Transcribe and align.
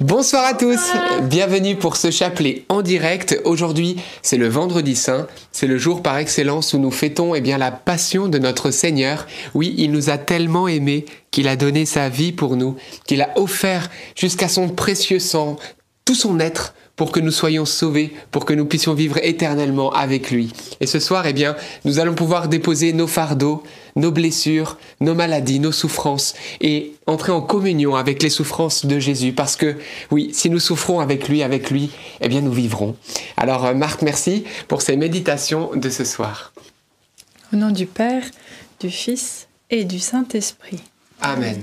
Bonsoir 0.00 0.44
à 0.44 0.54
tous, 0.54 0.92
bienvenue 1.24 1.74
pour 1.74 1.96
ce 1.96 2.12
chapelet 2.12 2.64
en 2.68 2.82
direct. 2.82 3.40
Aujourd'hui, 3.44 3.96
c'est 4.22 4.36
le 4.36 4.46
vendredi 4.46 4.94
saint, 4.94 5.26
c'est 5.50 5.66
le 5.66 5.76
jour 5.76 6.04
par 6.04 6.18
excellence 6.18 6.72
où 6.72 6.78
nous 6.78 6.92
fêtons 6.92 7.34
eh 7.34 7.40
bien, 7.40 7.58
la 7.58 7.72
passion 7.72 8.28
de 8.28 8.38
notre 8.38 8.70
Seigneur. 8.70 9.26
Oui, 9.54 9.74
il 9.76 9.90
nous 9.90 10.08
a 10.08 10.16
tellement 10.16 10.68
aimés 10.68 11.04
qu'il 11.32 11.48
a 11.48 11.56
donné 11.56 11.84
sa 11.84 12.08
vie 12.08 12.30
pour 12.30 12.54
nous, 12.54 12.76
qu'il 13.08 13.22
a 13.22 13.36
offert 13.36 13.90
jusqu'à 14.14 14.46
son 14.48 14.68
précieux 14.68 15.18
sang 15.18 15.56
tout 16.04 16.14
son 16.14 16.38
être 16.38 16.74
pour 16.98 17.12
que 17.12 17.20
nous 17.20 17.30
soyons 17.30 17.64
sauvés, 17.64 18.12
pour 18.30 18.44
que 18.44 18.52
nous 18.52 18.66
puissions 18.66 18.94
vivre 18.94 19.18
éternellement 19.22 19.92
avec 19.92 20.30
lui. 20.30 20.52
Et 20.80 20.86
ce 20.86 20.98
soir, 20.98 21.26
eh 21.26 21.32
bien, 21.32 21.54
nous 21.84 21.98
allons 22.00 22.14
pouvoir 22.14 22.48
déposer 22.48 22.92
nos 22.92 23.06
fardeaux, 23.06 23.62
nos 23.98 24.10
blessures, 24.10 24.78
nos 25.00 25.14
maladies, 25.14 25.60
nos 25.60 25.72
souffrances 25.72 26.34
et 26.60 26.94
entrer 27.06 27.32
en 27.32 27.42
communion 27.42 27.96
avec 27.96 28.22
les 28.22 28.30
souffrances 28.30 28.86
de 28.86 28.98
Jésus 28.98 29.32
parce 29.32 29.56
que 29.56 29.76
oui, 30.10 30.30
si 30.32 30.48
nous 30.50 30.60
souffrons 30.60 31.00
avec 31.00 31.28
lui, 31.28 31.42
avec 31.42 31.70
lui, 31.70 31.90
eh 32.20 32.28
bien 32.28 32.40
nous 32.40 32.52
vivrons. 32.52 32.96
Alors 33.36 33.66
euh, 33.66 33.74
Marc, 33.74 34.02
merci 34.02 34.44
pour 34.68 34.82
ces 34.82 34.96
méditations 34.96 35.70
de 35.74 35.90
ce 35.90 36.04
soir. 36.04 36.52
Au 37.52 37.56
nom 37.56 37.70
du 37.70 37.86
Père, 37.86 38.24
du 38.80 38.90
Fils 38.90 39.48
et 39.70 39.84
du 39.84 39.98
Saint-Esprit. 39.98 40.80
Amen. 41.20 41.60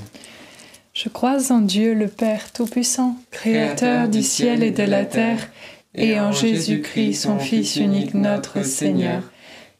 Je 0.93 1.09
crois 1.09 1.51
en 1.51 1.59
Dieu 1.59 1.93
le 1.93 2.07
Père 2.07 2.51
Tout-Puissant, 2.53 3.17
Créateur 3.31 4.07
du 4.07 4.23
ciel 4.23 4.63
et 4.63 4.71
de 4.71 4.83
la 4.83 5.03
terre, 5.05 5.49
et 5.93 6.19
en 6.19 6.31
Jésus-Christ, 6.31 7.13
son 7.15 7.37
Fils 7.37 7.75
unique, 7.75 8.13
notre 8.13 8.63
Seigneur, 8.63 9.21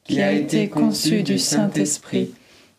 qui 0.03 0.21
a 0.21 0.31
été 0.31 0.67
conçu 0.67 1.23
du 1.23 1.39
Saint-Esprit, 1.39 2.31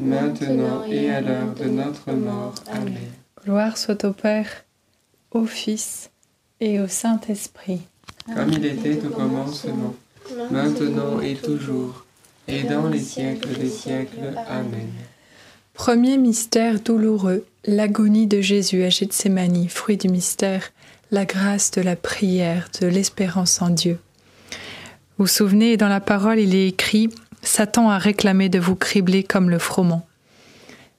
maintenant 0.00 0.84
et 0.84 1.10
à 1.10 1.20
l'heure 1.20 1.54
de 1.54 1.64
notre 1.64 2.12
mort. 2.12 2.54
Amen. 2.72 2.96
Gloire 3.44 3.76
soit 3.76 4.04
au 4.04 4.12
Père, 4.12 4.64
au 5.30 5.46
Fils 5.46 6.10
et 6.60 6.80
au 6.80 6.88
Saint-Esprit. 6.88 7.82
Comme 8.34 8.52
il 8.52 8.64
était 8.64 9.04
au 9.04 9.10
commencement, 9.10 9.94
maintenant 10.50 11.20
et 11.20 11.34
toujours 11.34 12.04
et 12.48 12.62
dans 12.64 12.88
les 12.88 13.00
siècles 13.00 13.58
des 13.58 13.68
siècles. 13.68 14.34
Amen. 14.48 14.88
Premier 15.74 16.18
mystère 16.18 16.80
douloureux, 16.80 17.46
l'agonie 17.64 18.26
de 18.26 18.40
Jésus 18.40 18.82
à 18.82 18.90
Gethsemane, 18.90 19.68
fruit 19.68 19.96
du 19.96 20.08
mystère, 20.08 20.72
la 21.10 21.24
grâce 21.24 21.70
de 21.70 21.80
la 21.80 21.96
prière, 21.96 22.68
de 22.80 22.86
l'espérance 22.86 23.62
en 23.62 23.70
Dieu. 23.70 23.98
Vous 25.16 25.24
vous 25.24 25.26
souvenez, 25.26 25.76
dans 25.76 25.88
la 25.88 26.00
parole, 26.00 26.38
il 26.38 26.54
est 26.54 26.68
écrit 26.68 27.10
Satan 27.42 27.90
a 27.90 27.98
réclamé 27.98 28.48
de 28.48 28.58
vous 28.58 28.76
cribler 28.76 29.22
comme 29.22 29.50
le 29.50 29.58
froment. 29.58 30.06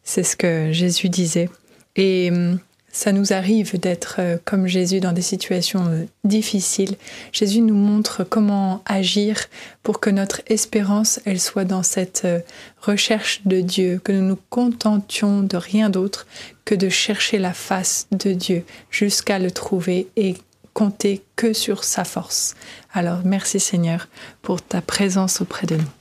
C'est 0.04 0.24
ce 0.24 0.36
que 0.36 0.72
Jésus 0.72 1.10
disait. 1.10 1.50
Et 1.96 2.30
hum, 2.32 2.60
ça 2.92 3.14
nous 3.14 3.32
arrive 3.32 3.80
d'être 3.80 4.18
euh, 4.20 4.38
comme 4.44 4.68
Jésus 4.68 5.00
dans 5.00 5.14
des 5.14 5.22
situations 5.22 5.86
euh, 5.88 6.06
difficiles. 6.26 6.96
Jésus 7.32 7.62
nous 7.62 7.76
montre 7.76 8.24
comment 8.24 8.84
agir 8.86 9.38
pour 9.82 10.00
que 10.00 10.10
notre 10.10 10.42
espérance, 10.48 11.20
elle 11.26 11.40
soit 11.40 11.64
dans 11.64 11.84
cette 11.84 12.24
euh, 12.26 12.40
recherche 12.82 13.42
de 13.46 13.62
Dieu, 13.62 14.02
que 14.04 14.12
nous 14.12 14.28
nous 14.28 14.40
contentions 14.50 15.42
de 15.42 15.56
rien 15.58 15.90
d'autre 15.90 16.28
que 16.66 16.76
de 16.76 16.90
chercher 16.90 17.38
la 17.38 17.54
face 17.54 18.08
de 18.12 18.34
Dieu 18.34 18.66
jusqu'à 18.90 19.40
le 19.40 19.52
trouver 19.52 20.08
et 20.18 20.36
compter 20.74 21.22
que 21.36 21.54
sur 21.54 21.84
sa 21.84 22.04
force. 22.04 22.56
Alors 22.94 23.20
merci 23.24 23.60
Seigneur 23.60 24.08
pour 24.42 24.62
ta 24.62 24.82
présence 24.82 25.42
auprès 25.42 25.68
de 25.68 25.76
nous. 25.76 26.01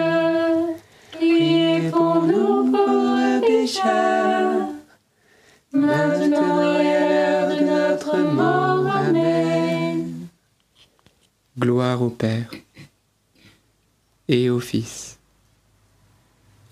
Père, 12.21 12.51
et 14.27 14.51
au 14.51 14.59
Fils, 14.59 15.17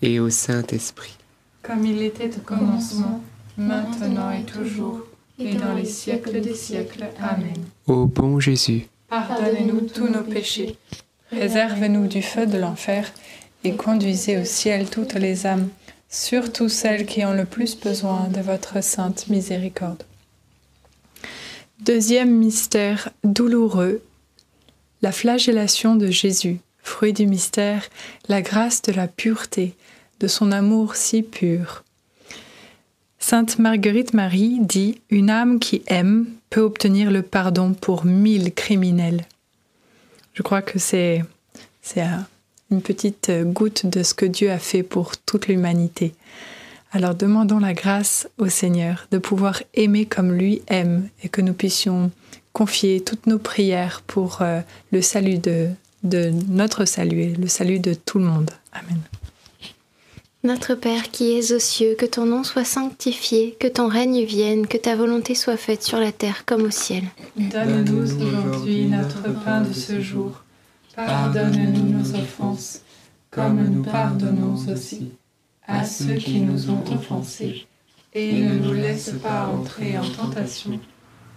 et 0.00 0.20
au 0.20 0.30
Saint-Esprit. 0.30 1.16
Comme 1.60 1.84
il 1.84 2.00
était 2.02 2.30
au 2.36 2.40
commencement, 2.42 3.20
maintenant 3.58 4.30
et 4.30 4.44
toujours, 4.44 5.00
et 5.40 5.54
dans 5.54 5.74
les 5.74 5.86
siècles 5.86 6.40
des 6.40 6.54
siècles. 6.54 7.06
Amen. 7.20 7.64
Ô 7.88 8.06
bon 8.06 8.38
Jésus, 8.38 8.86
Pardonnez-nous 9.08 9.88
tous 9.88 10.06
nos 10.06 10.22
péchés, 10.22 10.76
préservez-nous 11.32 12.06
du 12.06 12.22
feu 12.22 12.46
de 12.46 12.56
l'enfer, 12.56 13.12
et 13.64 13.74
conduisez 13.74 14.38
au 14.38 14.44
ciel 14.44 14.88
toutes 14.88 15.14
les 15.14 15.48
âmes, 15.48 15.68
surtout 16.08 16.68
celles 16.68 17.06
qui 17.06 17.24
ont 17.24 17.34
le 17.34 17.44
plus 17.44 17.76
besoin 17.76 18.28
de 18.28 18.40
votre 18.40 18.84
sainte 18.84 19.26
miséricorde. 19.26 20.04
Deuxième 21.80 22.30
mystère 22.30 23.10
douloureux, 23.24 24.00
la 25.02 25.12
flagellation 25.12 25.96
de 25.96 26.10
Jésus, 26.10 26.58
fruit 26.82 27.12
du 27.12 27.26
mystère, 27.26 27.84
la 28.28 28.42
grâce 28.42 28.82
de 28.82 28.92
la 28.92 29.08
pureté, 29.08 29.74
de 30.20 30.28
son 30.28 30.52
amour 30.52 30.96
si 30.96 31.22
pur. 31.22 31.84
Sainte 33.18 33.58
Marguerite 33.58 34.14
Marie 34.14 34.58
dit 34.60 35.00
Une 35.10 35.30
âme 35.30 35.58
qui 35.58 35.82
aime 35.86 36.26
peut 36.50 36.60
obtenir 36.62 37.10
le 37.10 37.22
pardon 37.22 37.72
pour 37.74 38.04
mille 38.04 38.52
criminels. 38.52 39.24
Je 40.34 40.42
crois 40.42 40.62
que 40.62 40.78
c'est 40.78 41.24
c'est 41.82 42.00
un- 42.02 42.26
une 42.70 42.82
petite 42.82 43.30
goutte 43.46 43.86
de 43.86 44.02
ce 44.02 44.14
que 44.14 44.26
Dieu 44.26 44.50
a 44.50 44.58
fait 44.58 44.82
pour 44.82 45.16
toute 45.18 45.48
l'humanité. 45.48 46.14
Alors 46.92 47.14
demandons 47.14 47.58
la 47.58 47.72
grâce 47.74 48.28
au 48.38 48.48
Seigneur 48.48 49.06
de 49.10 49.18
pouvoir 49.18 49.62
aimer 49.74 50.06
comme 50.06 50.32
lui 50.32 50.62
aime 50.68 51.08
et 51.22 51.28
que 51.28 51.40
nous 51.40 51.52
puissions 51.54 52.10
confier 52.52 53.00
toutes 53.00 53.26
nos 53.26 53.38
prières 53.38 54.02
pour 54.06 54.42
euh, 54.42 54.60
le 54.92 55.02
salut 55.02 55.38
de, 55.38 55.68
de 56.02 56.30
notre 56.48 56.84
salut 56.84 57.20
et 57.22 57.34
le 57.34 57.48
salut 57.48 57.78
de 57.78 57.94
tout 57.94 58.18
le 58.18 58.24
monde. 58.24 58.50
Amen. 58.72 59.00
Notre 60.42 60.74
Père 60.74 61.10
qui 61.10 61.32
es 61.32 61.52
aux 61.52 61.58
cieux, 61.58 61.94
que 61.98 62.06
ton 62.06 62.24
nom 62.24 62.44
soit 62.44 62.64
sanctifié, 62.64 63.56
que 63.60 63.66
ton 63.66 63.88
règne 63.88 64.24
vienne, 64.24 64.66
que 64.66 64.78
ta 64.78 64.96
volonté 64.96 65.34
soit 65.34 65.58
faite 65.58 65.82
sur 65.82 65.98
la 65.98 66.12
terre 66.12 66.46
comme 66.46 66.62
au 66.62 66.70
ciel. 66.70 67.04
Donne-nous 67.36 68.14
aujourd'hui 68.22 68.86
notre 68.86 69.22
pain 69.44 69.60
de 69.60 69.74
ce 69.74 70.00
jour. 70.00 70.42
Pardonne-nous 70.96 71.98
nos 71.98 72.14
offenses, 72.14 72.80
comme 73.30 73.62
nous 73.62 73.82
pardonnons 73.82 74.56
aussi 74.72 75.10
à 75.66 75.84
ceux 75.84 76.14
qui 76.14 76.40
nous 76.40 76.70
ont 76.70 76.84
offensés. 76.90 77.66
Et 78.14 78.32
ne 78.32 78.54
nous 78.54 78.72
laisse 78.72 79.12
pas 79.22 79.46
entrer 79.46 79.98
en 79.98 80.08
tentation, 80.08 80.80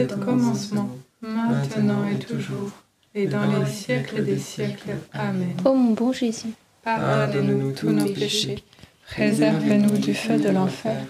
était 0.00 0.14
au 0.14 0.18
commencement, 0.18 0.88
maintenant 1.20 2.06
et 2.08 2.18
toujours, 2.18 2.70
et 3.14 3.26
dans 3.26 3.44
les 3.44 3.70
siècles 3.70 4.24
des 4.24 4.38
siècles. 4.38 4.96
Amen. 5.12 5.54
Ô 5.64 5.74
mon 5.74 5.92
bon 5.92 6.12
Jésus, 6.12 6.52
Pardonnez-nous 6.82 7.72
tous 7.72 7.90
nos 7.90 8.06
péchés, 8.06 8.62
préservez-nous 9.06 9.98
du 9.98 10.14
feu 10.14 10.38
de 10.38 10.48
l'enfer, 10.48 11.04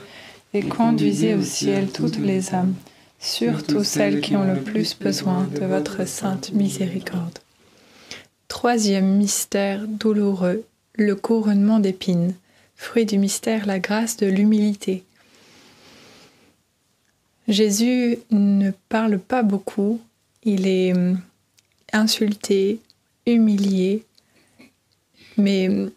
et 0.55 0.63
conduisez 0.63 1.35
au 1.35 1.43
ciel 1.43 1.91
toutes 1.91 2.19
les 2.19 2.55
âmes, 2.55 2.75
surtout 3.19 3.85
celles 3.85 4.21
qui 4.21 4.37
ont 4.37 4.45
le 4.45 4.61
plus 4.61 4.99
besoin 4.99 5.49
de 5.55 5.65
votre 5.65 6.07
sainte 6.07 6.53
miséricorde. 6.53 7.39
Troisième 8.49 9.17
mystère 9.17 9.87
douloureux, 9.89 10.65
le 10.95 11.15
couronnement 11.15 11.79
d'épines. 11.79 12.35
Fruit 12.77 13.07
du 13.07 13.17
mystère, 13.17 13.65
la 13.65 13.79
grâce 13.79 14.17
de 14.17 14.27
l'humilité. 14.27 15.05
Jésus 17.49 18.19
ne 18.31 18.71
parle 18.89 19.19
pas 19.19 19.43
beaucoup, 19.43 20.01
il 20.45 20.67
est 20.67 20.93
hum, 20.93 21.21
insulté, 21.93 22.81
humilié, 23.27 24.05
mais 25.37 25.69
hum, 25.69 25.91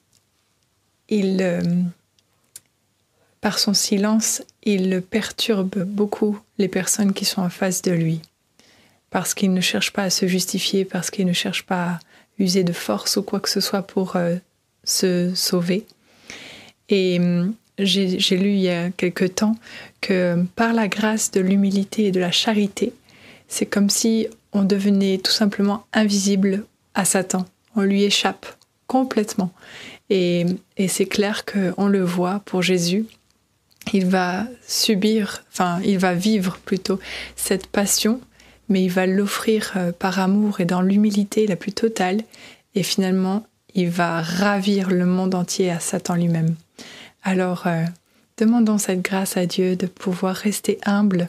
il, 1.09 1.41
hum, 1.43 1.91
par 3.41 3.59
son 3.59 3.73
silence, 3.73 4.41
il 4.63 5.01
perturbe 5.01 5.83
beaucoup 5.83 6.39
les 6.57 6.67
personnes 6.67 7.13
qui 7.13 7.25
sont 7.25 7.41
en 7.41 7.49
face 7.49 7.83
de 7.83 7.91
lui, 7.91 8.21
parce 9.11 9.35
qu'il 9.35 9.53
ne 9.53 9.61
cherche 9.61 9.93
pas 9.93 10.03
à 10.03 10.09
se 10.09 10.27
justifier, 10.27 10.83
parce 10.83 11.11
qu'il 11.11 11.27
ne 11.27 11.33
cherche 11.33 11.63
pas 11.63 11.83
à 11.83 11.99
user 12.39 12.63
de 12.63 12.73
force 12.73 13.17
ou 13.17 13.23
quoi 13.23 13.39
que 13.39 13.49
ce 13.49 13.61
soit 13.61 13.83
pour 13.83 14.15
euh, 14.15 14.35
se 14.83 15.33
sauver. 15.35 15.85
Et 16.89 17.19
j'ai 17.77 18.37
lu 18.37 18.49
il 18.49 18.59
y 18.59 18.69
a 18.69 18.89
quelque 18.91 19.25
temps 19.25 19.55
que 20.01 20.43
par 20.55 20.73
la 20.73 20.87
grâce 20.87 21.31
de 21.31 21.41
l'humilité 21.41 22.05
et 22.05 22.11
de 22.11 22.19
la 22.19 22.31
charité, 22.31 22.93
c'est 23.47 23.65
comme 23.65 23.89
si 23.89 24.27
on 24.53 24.63
devenait 24.63 25.17
tout 25.17 25.31
simplement 25.31 25.85
invisible 25.93 26.65
à 26.93 27.05
Satan. 27.05 27.45
On 27.75 27.81
lui 27.81 28.03
échappe 28.03 28.45
complètement. 28.87 29.51
Et, 30.09 30.45
et 30.77 30.87
c'est 30.87 31.05
clair 31.05 31.43
qu'on 31.45 31.87
le 31.87 32.03
voit 32.03 32.41
pour 32.45 32.61
Jésus. 32.61 33.05
Il 33.93 34.05
va 34.05 34.47
subir, 34.67 35.43
enfin, 35.51 35.79
il 35.83 35.99
va 35.99 36.13
vivre 36.13 36.57
plutôt 36.63 36.99
cette 37.35 37.67
passion, 37.67 38.19
mais 38.69 38.83
il 38.83 38.89
va 38.89 39.05
l'offrir 39.05 39.73
euh, 39.75 39.91
par 39.91 40.19
amour 40.19 40.59
et 40.59 40.65
dans 40.65 40.81
l'humilité 40.81 41.45
la 41.45 41.55
plus 41.55 41.73
totale. 41.73 42.21
Et 42.73 42.83
finalement, 42.83 43.45
il 43.73 43.89
va 43.89 44.21
ravir 44.21 44.89
le 44.89 45.05
monde 45.05 45.35
entier 45.35 45.69
à 45.69 45.79
Satan 45.79 46.15
lui-même. 46.15 46.55
Alors, 47.27 47.65
euh, 47.65 47.83
demandons 48.37 48.77
cette 48.77 49.01
grâce 49.01 49.35
à 49.35 49.47
Dieu 49.47 49.75
de 49.75 49.87
pouvoir 49.87 50.35
rester 50.35 50.77
humble, 50.85 51.27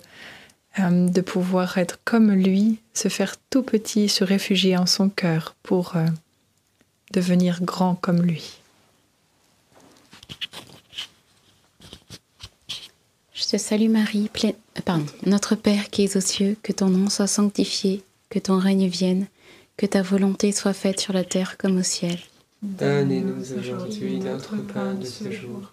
euh, 0.79 1.09
de 1.09 1.21
pouvoir 1.23 1.79
être 1.79 1.99
comme 2.05 2.33
lui, 2.33 2.81
se 2.93 3.09
faire 3.09 3.37
tout 3.49 3.63
petit, 3.63 4.11
se 4.11 4.23
réfugier 4.23 4.77
en 4.77 4.85
son 4.85 5.09
cœur 5.09 5.57
pour 5.63 5.97
euh, 5.97 6.05
devenir 7.15 7.63
grand 7.63 7.95
comme 7.95 8.21
lui. 8.21 8.59
Je 13.33 13.45
te 13.47 13.57
salue 13.57 13.89
Marie, 13.89 14.29
pleine... 14.29 14.53
Pardon. 14.85 15.07
Notre 15.25 15.55
Père 15.55 15.89
qui 15.89 16.05
es 16.05 16.17
aux 16.19 16.21
cieux, 16.21 16.59
que 16.63 16.73
ton 16.73 16.91
nom 16.91 17.09
soit 17.09 17.27
sanctifié, 17.27 18.05
que 18.29 18.39
ton 18.39 18.59
règne 18.59 18.87
vienne, 18.87 19.29
que 19.79 19.87
ta 19.87 20.03
volonté 20.03 20.53
soit 20.53 20.75
faite 20.75 21.01
sur 21.01 21.15
la 21.15 21.25
terre 21.25 21.57
comme 21.57 21.79
au 21.79 21.83
ciel. 21.83 22.19
Donnez-nous 22.61 23.55
aujourd'hui 23.59 24.19
notre 24.19 24.57
pain 24.57 24.93
de 24.93 25.07
ce 25.07 25.31
jour. 25.31 25.73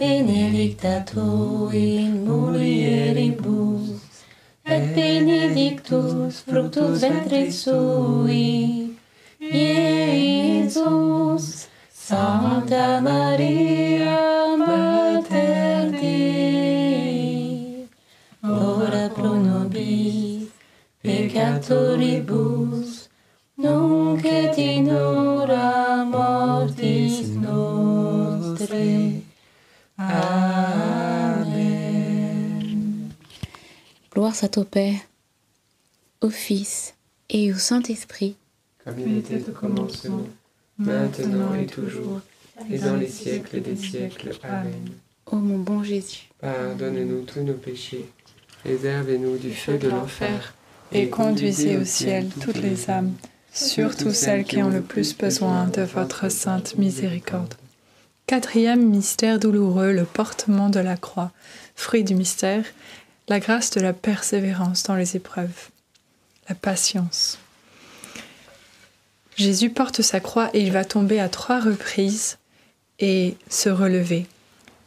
benedictato 0.00 1.68
in 1.72 2.24
mulieribus, 2.24 4.00
et 4.64 4.94
benedictus 4.94 6.40
fructus 6.40 7.02
ventris 7.02 7.64
sui, 7.64 8.96
Iesus, 9.38 10.48
Santa 11.92 13.00
Maria, 13.02 14.56
Mater 14.56 15.90
Dei, 15.90 17.86
ora 18.42 19.10
pro 19.14 19.34
nobis 19.34 20.48
peccatoribus, 21.02 23.10
nunc 23.56 24.24
et 24.24 24.56
in 24.56 24.88
hora 24.88 25.49
Gloire 34.12 34.34
soit 34.34 34.58
au 34.58 34.64
Père, 34.64 34.98
au 36.20 36.30
Fils 36.30 36.94
et 37.28 37.52
au 37.52 37.56
Saint-Esprit, 37.56 38.34
comme 38.84 38.98
il 38.98 39.18
était 39.18 39.48
au 39.48 39.52
commencement, 39.52 40.26
maintenant 40.78 41.54
et 41.54 41.66
toujours, 41.66 42.20
et 42.68 42.78
dans 42.78 42.96
les 42.96 43.08
siècles 43.08 43.62
des 43.62 43.76
siècles. 43.76 44.32
Amen. 44.42 44.90
Ô 45.26 45.36
mon 45.36 45.58
bon 45.58 45.84
Jésus, 45.84 46.28
pardonne-nous 46.40 47.22
tous 47.22 47.42
nos 47.42 47.54
péchés, 47.54 48.10
réservez-nous 48.64 49.38
du 49.38 49.52
feu 49.52 49.78
de 49.78 49.88
l'enfer, 49.88 50.54
et 50.90 51.08
conduisez 51.08 51.76
au 51.76 51.84
ciel 51.84 52.28
toutes 52.40 52.58
les 52.58 52.90
âmes, 52.90 53.14
surtout 53.52 54.10
celles 54.12 54.44
qui 54.44 54.60
ont 54.60 54.70
le 54.70 54.82
plus 54.82 55.16
besoin 55.16 55.68
de 55.68 55.82
votre 55.82 56.28
sainte 56.30 56.76
miséricorde. 56.76 57.54
Quatrième 58.26 58.88
mystère 58.88 59.38
douloureux, 59.38 59.92
le 59.92 60.04
portement 60.04 60.68
de 60.68 60.80
la 60.80 60.96
croix. 60.96 61.30
Fruit 61.74 62.04
du 62.04 62.14
mystère, 62.14 62.64
la 63.30 63.38
grâce 63.38 63.70
de 63.70 63.80
la 63.80 63.92
persévérance 63.92 64.82
dans 64.82 64.96
les 64.96 65.14
épreuves, 65.14 65.70
la 66.48 66.56
patience. 66.56 67.38
Jésus 69.36 69.70
porte 69.70 70.02
sa 70.02 70.18
croix 70.18 70.50
et 70.52 70.60
il 70.60 70.72
va 70.72 70.84
tomber 70.84 71.20
à 71.20 71.28
trois 71.28 71.60
reprises 71.60 72.38
et 72.98 73.36
se 73.48 73.68
relever. 73.68 74.26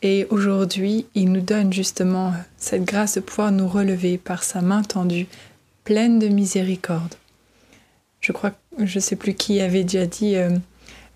Et 0.01 0.27
aujourd'hui, 0.29 1.05
il 1.15 1.31
nous 1.31 1.41
donne 1.41 1.71
justement 1.71 2.33
cette 2.57 2.83
grâce 2.83 3.15
de 3.15 3.21
pouvoir 3.21 3.53
nous 3.53 3.67
relever 3.67 4.17
par 4.17 4.43
sa 4.43 4.61
main 4.61 4.83
tendue, 4.83 5.27
pleine 5.85 6.19
de 6.19 6.27
miséricorde. 6.27 7.15
Je 8.19 8.33
crois, 8.33 8.51
je 8.77 8.97
ne 8.97 9.01
sais 9.01 9.15
plus 9.15 9.35
qui 9.35 9.61
avait 9.61 9.85
déjà 9.85 10.05
dit, 10.05 10.35
euh, 10.35 10.49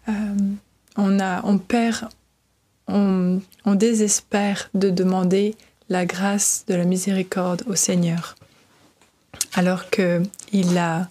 euh, 0.08 0.36
on, 0.96 1.20
a, 1.20 1.46
on 1.46 1.58
perd, 1.58 2.08
on, 2.88 3.42
on 3.66 3.76
désespère 3.76 4.70
de 4.74 4.90
demander 4.90 5.56
la 5.90 6.06
grâce 6.06 6.66
de 6.68 6.76
la 6.76 6.84
miséricorde 6.84 7.64
au 7.68 7.76
Seigneur, 7.76 8.36
alors 9.54 9.90
que 9.90 10.22
il 10.52 10.78
a 10.78 11.08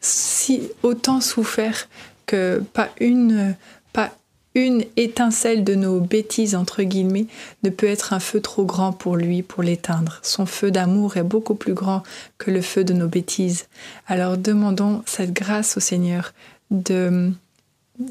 si 0.00 0.68
autant 0.82 1.20
souffert 1.20 1.88
que 2.26 2.62
pas 2.72 2.90
une, 3.00 3.56
pas 3.92 4.10
une 4.54 4.84
étincelle 4.96 5.64
de 5.64 5.74
nos 5.74 6.00
bêtises, 6.00 6.54
entre 6.54 6.82
guillemets, 6.82 7.26
ne 7.62 7.70
peut 7.70 7.86
être 7.86 8.12
un 8.12 8.20
feu 8.20 8.40
trop 8.40 8.64
grand 8.64 8.92
pour 8.92 9.16
lui, 9.16 9.42
pour 9.42 9.62
l'éteindre. 9.62 10.20
Son 10.22 10.46
feu 10.46 10.70
d'amour 10.70 11.16
est 11.16 11.24
beaucoup 11.24 11.54
plus 11.54 11.74
grand 11.74 12.02
que 12.38 12.50
le 12.50 12.62
feu 12.62 12.84
de 12.84 12.92
nos 12.92 13.08
bêtises. 13.08 13.66
Alors 14.06 14.36
demandons 14.36 15.02
cette 15.06 15.32
grâce 15.32 15.76
au 15.76 15.80
Seigneur 15.80 16.32
de 16.70 17.32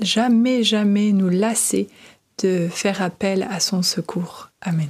jamais, 0.02 0.64
jamais 0.64 1.12
nous 1.12 1.30
lasser 1.30 1.88
de 2.42 2.68
faire 2.70 3.02
appel 3.02 3.48
à 3.50 3.60
son 3.60 3.82
secours. 3.82 4.50
Amen. 4.62 4.90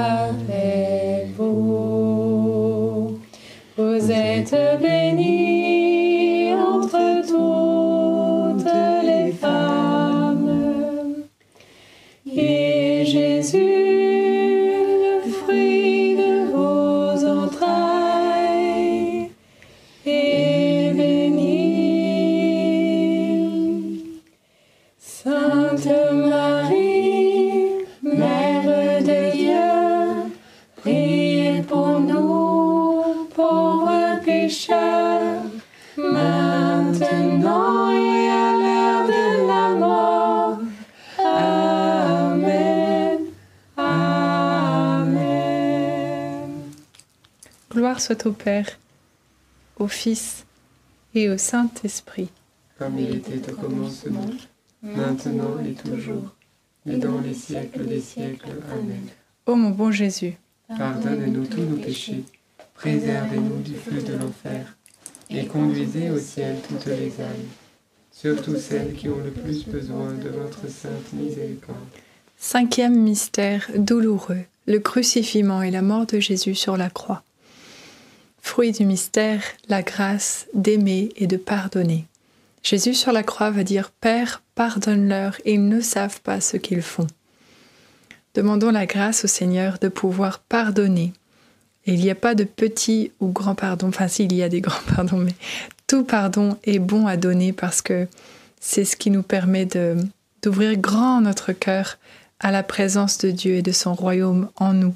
soit 48.11 48.25
au 48.25 48.33
Père, 48.33 48.67
au 49.77 49.87
Fils 49.87 50.45
et 51.15 51.29
au 51.29 51.37
Saint-Esprit. 51.37 52.29
Comme 52.77 52.99
il 52.99 53.15
était 53.15 53.49
au 53.51 53.55
commencement, 53.55 54.29
maintenant 54.81 55.57
et 55.65 55.73
toujours, 55.73 56.35
et 56.85 56.97
dans 56.97 57.21
les 57.21 57.33
siècles 57.33 57.85
des 57.85 58.01
siècles. 58.01 58.49
Amen. 58.69 59.07
Ô 59.45 59.55
mon 59.55 59.69
bon 59.69 59.91
Jésus, 59.91 60.33
Pardonne-nous 60.67 61.45
tous 61.45 61.61
nos 61.61 61.77
péchés, 61.77 62.23
préservez-nous 62.73 63.61
du 63.61 63.75
feu 63.75 64.01
de 64.01 64.13
l'enfer, 64.17 64.75
et 65.29 65.45
conduisez 65.45 66.09
au 66.09 66.19
ciel 66.19 66.57
toutes 66.67 66.87
les 66.87 67.13
âmes, 67.21 67.47
surtout 68.11 68.57
celles 68.57 68.93
qui 68.93 69.07
ont 69.07 69.23
le 69.23 69.31
plus 69.31 69.65
besoin 69.65 70.11
de 70.15 70.29
votre 70.29 70.67
sainte 70.69 71.13
miséricorde. 71.13 71.77
cinquième 72.37 72.99
mystère 73.01 73.69
douloureux, 73.77 74.43
le 74.67 74.79
crucifixion 74.79 75.61
et 75.61 75.71
la 75.71 75.81
mort 75.81 76.05
de 76.07 76.19
Jésus 76.19 76.55
sur 76.55 76.75
la 76.75 76.89
croix. 76.89 77.23
Fruit 78.41 78.71
du 78.71 78.85
mystère, 78.85 79.41
la 79.69 79.81
grâce 79.81 80.47
d'aimer 80.53 81.09
et 81.15 81.27
de 81.27 81.37
pardonner. 81.37 82.05
Jésus 82.63 82.93
sur 82.93 83.11
la 83.11 83.23
croix 83.23 83.49
va 83.49 83.63
dire 83.63 83.91
Père, 84.01 84.41
pardonne-leur, 84.55 85.37
ils 85.45 85.67
ne 85.67 85.79
savent 85.79 86.21
pas 86.21 86.41
ce 86.41 86.57
qu'ils 86.57 86.81
font. 86.81 87.07
Demandons 88.35 88.71
la 88.71 88.85
grâce 88.85 89.25
au 89.25 89.27
Seigneur 89.27 89.77
de 89.79 89.87
pouvoir 89.87 90.39
pardonner. 90.39 91.13
Il 91.85 91.95
n'y 91.95 92.11
a 92.11 92.15
pas 92.15 92.35
de 92.35 92.43
petit 92.43 93.11
ou 93.19 93.27
grand 93.27 93.55
pardon, 93.55 93.87
enfin 93.87 94.07
s'il 94.07 94.33
y 94.33 94.43
a 94.43 94.49
des 94.49 94.61
grands 94.61 94.81
pardons, 94.95 95.17
mais 95.17 95.35
tout 95.87 96.03
pardon 96.03 96.57
est 96.63 96.79
bon 96.79 97.07
à 97.07 97.17
donner 97.17 97.53
parce 97.53 97.81
que 97.81 98.07
c'est 98.59 98.85
ce 98.85 98.95
qui 98.95 99.09
nous 99.09 99.23
permet 99.23 99.67
d'ouvrir 100.43 100.77
grand 100.77 101.21
notre 101.21 101.51
cœur 101.51 101.97
à 102.39 102.51
la 102.51 102.63
présence 102.63 103.17
de 103.17 103.31
Dieu 103.31 103.55
et 103.55 103.61
de 103.61 103.71
son 103.71 103.93
royaume 103.93 104.49
en 104.55 104.73
nous. 104.73 104.93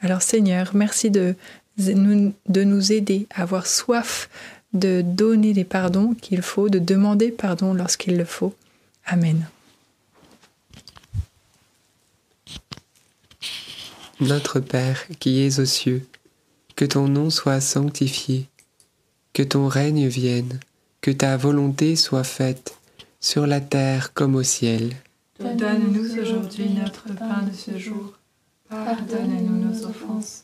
Alors 0.00 0.22
Seigneur, 0.22 0.72
merci 0.74 1.10
de 1.10 1.34
de 1.76 2.64
nous 2.64 2.92
aider 2.92 3.26
à 3.34 3.42
avoir 3.42 3.66
soif 3.66 4.28
de 4.74 5.02
donner 5.02 5.52
les 5.52 5.64
pardons 5.64 6.14
qu'il 6.14 6.42
faut, 6.42 6.68
de 6.68 6.78
demander 6.78 7.30
pardon 7.30 7.72
lorsqu'il 7.72 8.16
le 8.16 8.24
faut. 8.24 8.54
Amen. 9.06 9.46
Notre 14.20 14.60
Père 14.60 15.06
qui 15.18 15.40
es 15.42 15.60
aux 15.60 15.64
cieux, 15.64 16.06
que 16.76 16.84
ton 16.84 17.08
nom 17.08 17.30
soit 17.30 17.60
sanctifié, 17.60 18.48
que 19.32 19.42
ton 19.42 19.68
règne 19.68 20.06
vienne, 20.06 20.60
que 21.00 21.10
ta 21.10 21.36
volonté 21.36 21.96
soit 21.96 22.24
faite, 22.24 22.76
sur 23.20 23.46
la 23.46 23.60
terre 23.60 24.12
comme 24.12 24.34
au 24.34 24.42
ciel. 24.42 24.94
Donne-nous 25.40 26.18
aujourd'hui 26.20 26.68
notre 26.70 27.12
pain 27.14 27.42
de 27.42 27.52
ce 27.54 27.78
jour. 27.78 28.14
Pardonne-nous 28.68 29.66
nos 29.66 29.86
offenses, 29.86 30.43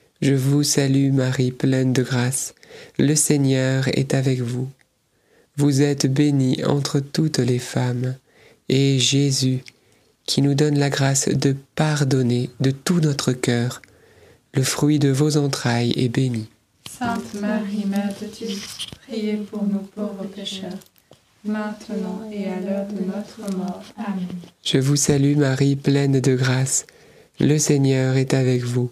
Je 0.21 0.35
vous 0.35 0.61
salue 0.61 1.11
Marie, 1.11 1.51
pleine 1.51 1.93
de 1.93 2.03
grâce. 2.03 2.53
Le 2.99 3.15
Seigneur 3.15 3.87
est 3.87 4.13
avec 4.13 4.39
vous. 4.39 4.69
Vous 5.57 5.81
êtes 5.81 6.05
bénie 6.05 6.63
entre 6.63 6.99
toutes 6.99 7.39
les 7.39 7.57
femmes, 7.57 8.15
et 8.69 8.99
Jésus, 8.99 9.63
qui 10.27 10.43
nous 10.43 10.53
donne 10.53 10.77
la 10.77 10.91
grâce 10.91 11.27
de 11.27 11.55
pardonner 11.75 12.51
de 12.59 12.69
tout 12.69 12.99
notre 12.99 13.33
cœur, 13.33 13.81
le 14.53 14.61
fruit 14.61 14.99
de 14.99 15.09
vos 15.09 15.37
entrailles 15.37 15.93
est 15.95 16.09
béni. 16.09 16.47
Sainte 16.87 17.33
Marie, 17.41 17.85
Mère 17.87 18.13
de 18.21 18.27
Dieu, 18.27 18.55
priez 19.07 19.37
pour 19.37 19.63
nous 19.63 19.79
pauvres 19.95 20.25
pécheurs, 20.25 20.77
maintenant 21.43 22.29
et 22.31 22.47
à 22.47 22.59
l'heure 22.59 22.85
de 22.85 23.03
notre 23.05 23.57
mort. 23.57 23.83
Amen. 23.97 24.27
Je 24.63 24.77
vous 24.77 24.97
salue 24.97 25.35
Marie, 25.35 25.75
pleine 25.75 26.21
de 26.21 26.35
grâce. 26.35 26.85
Le 27.39 27.57
Seigneur 27.57 28.17
est 28.17 28.35
avec 28.35 28.63
vous. 28.63 28.91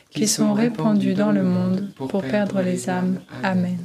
qui 0.11 0.27
sont 0.27 0.53
répandus 0.53 1.13
dans 1.13 1.31
le 1.31 1.43
monde 1.43 1.91
pour 1.95 2.21
perdre 2.21 2.61
les 2.61 2.89
âmes. 2.89 3.19
Amen. 3.43 3.79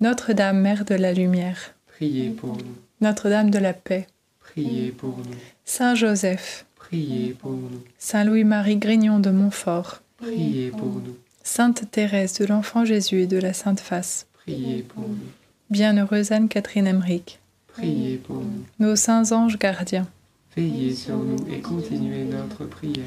Notre-Dame, 0.00 0.60
Mère 0.60 0.84
de 0.84 0.94
la 0.94 1.12
Lumière, 1.12 1.74
priez 1.86 2.30
pour 2.30 2.56
nous. 2.56 2.76
Notre-Dame 3.00 3.50
de 3.50 3.58
la 3.58 3.72
Paix, 3.72 4.06
priez 4.38 4.92
pour 4.92 5.18
nous. 5.18 5.36
Saint 5.64 5.94
Joseph, 5.94 6.64
priez 6.74 7.32
pour 7.32 7.52
nous. 7.52 7.82
Saint 7.98 8.24
Louis-Marie 8.24 8.76
Grignon 8.76 9.20
de 9.20 9.30
Montfort, 9.30 10.02
priez 10.18 10.70
pour 10.70 10.88
nous. 10.88 11.16
Sainte 11.42 11.90
Thérèse 11.90 12.38
de 12.38 12.46
l'Enfant 12.46 12.84
Jésus 12.84 13.22
et 13.22 13.26
de 13.26 13.38
la 13.38 13.52
Sainte 13.52 13.80
Face, 13.80 14.26
priez 14.32 14.82
pour 14.82 15.08
nous. 15.08 15.16
Bienheureuse 15.70 16.32
Anne-Catherine 16.32 16.86
Emmerich, 16.86 17.38
priez 17.68 18.16
pour 18.16 18.36
nous. 18.36 18.64
Nos 18.78 18.96
saints 18.96 19.32
anges 19.32 19.58
gardiens, 19.58 20.06
veillez 20.56 20.94
sur 20.94 21.16
nous 21.16 21.36
et 21.52 21.60
continuez 21.60 22.24
notre 22.24 22.64
prière. 22.64 23.04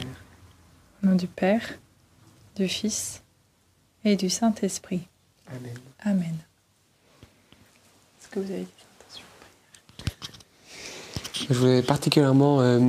Au 1.03 1.07
nom 1.07 1.15
du 1.15 1.27
Père, 1.27 1.79
du 2.55 2.67
Fils 2.67 3.21
et 4.05 4.15
du 4.15 4.29
Saint-Esprit. 4.29 5.01
Amen. 5.47 5.73
Amen. 6.03 6.35
Est-ce 8.19 8.29
que 8.29 8.39
vous 8.39 8.51
avez 8.51 8.61
des 8.61 8.67
intentions 8.99 9.25
de 9.29 10.09
prière? 10.09 11.47
Je 11.49 11.53
voulais 11.53 11.81
particulièrement, 11.81 12.61
euh, 12.61 12.79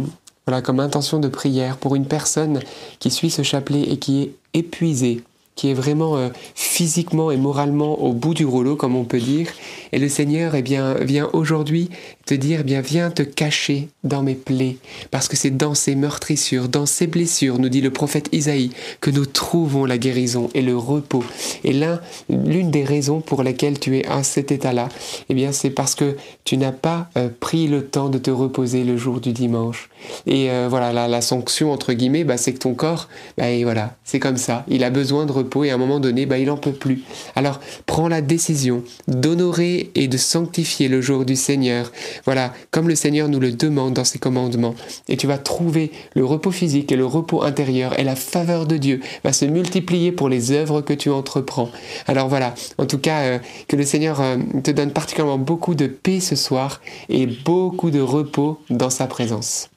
voilà, 0.46 0.62
comme 0.62 0.80
intention 0.80 1.18
de 1.18 1.28
prière 1.28 1.76
pour 1.76 1.94
une 1.94 2.06
personne 2.06 2.60
qui 2.98 3.10
suit 3.10 3.30
ce 3.30 3.42
chapelet 3.42 3.82
et 3.82 3.98
qui 3.98 4.22
est 4.22 4.34
épuisée 4.52 5.22
qui 5.54 5.70
est 5.70 5.74
vraiment 5.74 6.16
euh, 6.16 6.30
physiquement 6.54 7.30
et 7.30 7.36
moralement 7.36 8.00
au 8.00 8.12
bout 8.12 8.34
du 8.34 8.44
rouleau, 8.44 8.76
comme 8.76 8.96
on 8.96 9.04
peut 9.04 9.20
dire. 9.20 9.48
Et 9.92 9.98
le 9.98 10.08
Seigneur 10.08 10.54
eh 10.54 10.62
bien, 10.62 10.94
vient 10.94 11.30
aujourd'hui 11.32 11.90
te 12.26 12.34
dire, 12.34 12.60
eh 12.60 12.64
bien, 12.64 12.80
viens 12.80 13.10
te 13.10 13.22
cacher 13.22 13.88
dans 14.02 14.22
mes 14.22 14.34
plaies, 14.34 14.76
parce 15.10 15.28
que 15.28 15.36
c'est 15.36 15.50
dans 15.50 15.74
ces 15.74 15.94
meurtrissures, 15.94 16.68
dans 16.68 16.86
ces 16.86 17.06
blessures, 17.06 17.58
nous 17.58 17.68
dit 17.68 17.80
le 17.80 17.90
prophète 17.90 18.28
Isaïe, 18.32 18.70
que 19.00 19.10
nous 19.10 19.26
trouvons 19.26 19.84
la 19.84 19.98
guérison 19.98 20.50
et 20.54 20.62
le 20.62 20.76
repos. 20.76 21.24
Et 21.64 21.72
l'un, 21.72 22.00
l'une 22.28 22.70
des 22.70 22.84
raisons 22.84 23.20
pour 23.20 23.42
lesquelles 23.42 23.78
tu 23.78 23.98
es 23.98 24.06
à 24.06 24.22
cet 24.22 24.52
état-là, 24.52 24.88
eh 25.28 25.34
bien, 25.34 25.52
c'est 25.52 25.70
parce 25.70 25.94
que 25.94 26.16
tu 26.44 26.56
n'as 26.56 26.72
pas 26.72 27.08
euh, 27.16 27.28
pris 27.40 27.66
le 27.68 27.84
temps 27.86 28.08
de 28.08 28.18
te 28.18 28.30
reposer 28.30 28.84
le 28.84 28.96
jour 28.96 29.20
du 29.20 29.32
dimanche. 29.32 29.88
Et 30.26 30.50
euh, 30.50 30.66
voilà, 30.68 31.08
la, 31.08 31.20
sanction 31.20 31.72
entre 31.72 31.92
guillemets, 31.92 32.24
bah, 32.24 32.36
c'est 32.36 32.52
que 32.52 32.58
ton 32.58 32.74
corps, 32.74 33.08
bah, 33.38 33.50
et 33.50 33.64
voilà, 33.64 33.96
c'est 34.04 34.20
comme 34.20 34.36
ça. 34.36 34.64
Il 34.68 34.84
a 34.84 34.90
besoin 34.90 35.26
de 35.26 35.32
repos 35.32 35.64
et 35.64 35.70
à 35.70 35.74
un 35.74 35.78
moment 35.78 36.00
donné, 36.00 36.26
bah, 36.26 36.38
il 36.38 36.50
en 36.50 36.56
peut 36.56 36.72
plus. 36.72 37.02
Alors, 37.34 37.60
prends 37.86 38.08
la 38.08 38.20
décision 38.20 38.82
d'honorer 39.08 39.90
et 39.94 40.08
de 40.08 40.16
sanctifier 40.16 40.88
le 40.88 41.00
jour 41.00 41.24
du 41.24 41.36
Seigneur. 41.36 41.90
Voilà, 42.24 42.52
comme 42.70 42.88
le 42.88 42.94
Seigneur 42.94 43.28
nous 43.28 43.40
le 43.40 43.52
demande 43.52 43.94
dans 43.94 44.04
ses 44.04 44.18
commandements. 44.18 44.74
Et 45.08 45.16
tu 45.16 45.26
vas 45.26 45.38
trouver 45.38 45.92
le 46.14 46.24
repos 46.24 46.50
physique 46.50 46.92
et 46.92 46.96
le 46.96 47.06
repos 47.06 47.42
intérieur 47.42 47.98
et 47.98 48.04
la 48.04 48.16
faveur 48.16 48.66
de 48.66 48.76
Dieu 48.76 49.00
va 49.22 49.32
se 49.32 49.44
multiplier 49.44 50.12
pour 50.12 50.28
les 50.28 50.52
œuvres 50.52 50.80
que 50.80 50.94
tu 50.94 51.10
entreprends. 51.10 51.70
Alors 52.06 52.28
voilà, 52.28 52.54
en 52.78 52.86
tout 52.86 52.98
cas, 52.98 53.20
euh, 53.22 53.38
que 53.68 53.76
le 53.76 53.84
Seigneur 53.84 54.20
euh, 54.20 54.36
te 54.62 54.70
donne 54.70 54.92
particulièrement 54.92 55.38
beaucoup 55.38 55.74
de 55.74 55.86
paix 55.86 56.20
ce 56.20 56.36
soir 56.36 56.80
et 57.08 57.26
beaucoup 57.26 57.90
de 57.90 58.00
repos 58.00 58.60
dans 58.70 58.90
sa 58.90 59.06
présence. 59.06 59.68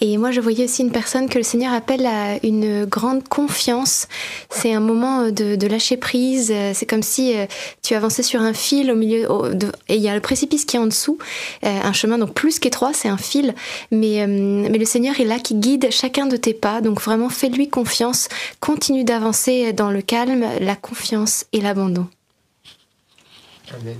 Et 0.00 0.18
moi, 0.18 0.30
je 0.30 0.40
voyais 0.40 0.64
aussi 0.64 0.82
une 0.82 0.92
personne 0.92 1.28
que 1.28 1.38
le 1.38 1.44
Seigneur 1.44 1.72
appelle 1.72 2.04
à 2.04 2.38
une 2.44 2.84
grande 2.84 3.26
confiance. 3.26 4.08
C'est 4.50 4.74
un 4.74 4.80
moment 4.80 5.30
de, 5.30 5.66
lâcher 5.66 5.96
prise. 5.96 6.52
C'est 6.74 6.86
comme 6.86 7.02
si 7.02 7.36
euh, 7.36 7.46
tu 7.82 7.94
avançais 7.94 8.22
sur 8.22 8.40
un 8.40 8.52
fil 8.52 8.90
au 8.90 8.94
milieu, 8.94 9.26
et 9.88 9.96
il 9.96 10.02
y 10.02 10.08
a 10.08 10.14
le 10.14 10.20
précipice 10.20 10.64
qui 10.64 10.76
est 10.76 10.78
en 10.78 10.86
dessous, 10.86 11.18
euh, 11.64 11.80
un 11.82 11.92
chemin 11.92 12.18
donc 12.18 12.34
plus 12.34 12.58
qu'étroit, 12.58 12.92
c'est 12.92 13.08
un 13.08 13.16
fil. 13.16 13.54
Mais, 13.90 14.22
euh, 14.22 14.26
mais 14.26 14.78
le 14.78 14.84
Seigneur 14.84 15.18
est 15.18 15.24
là 15.24 15.38
qui 15.38 15.54
guide 15.54 15.88
chacun 15.90 16.26
de 16.26 16.36
tes 16.36 16.54
pas. 16.54 16.80
Donc 16.82 17.00
vraiment, 17.00 17.30
fais-lui 17.30 17.68
confiance. 17.68 18.28
Continue 18.60 19.04
d'avancer 19.04 19.72
dans 19.72 19.90
le 19.90 20.02
calme, 20.02 20.44
la 20.60 20.76
confiance 20.76 21.46
et 21.52 21.60
l'abandon. 21.60 22.06
Amen. 23.80 23.96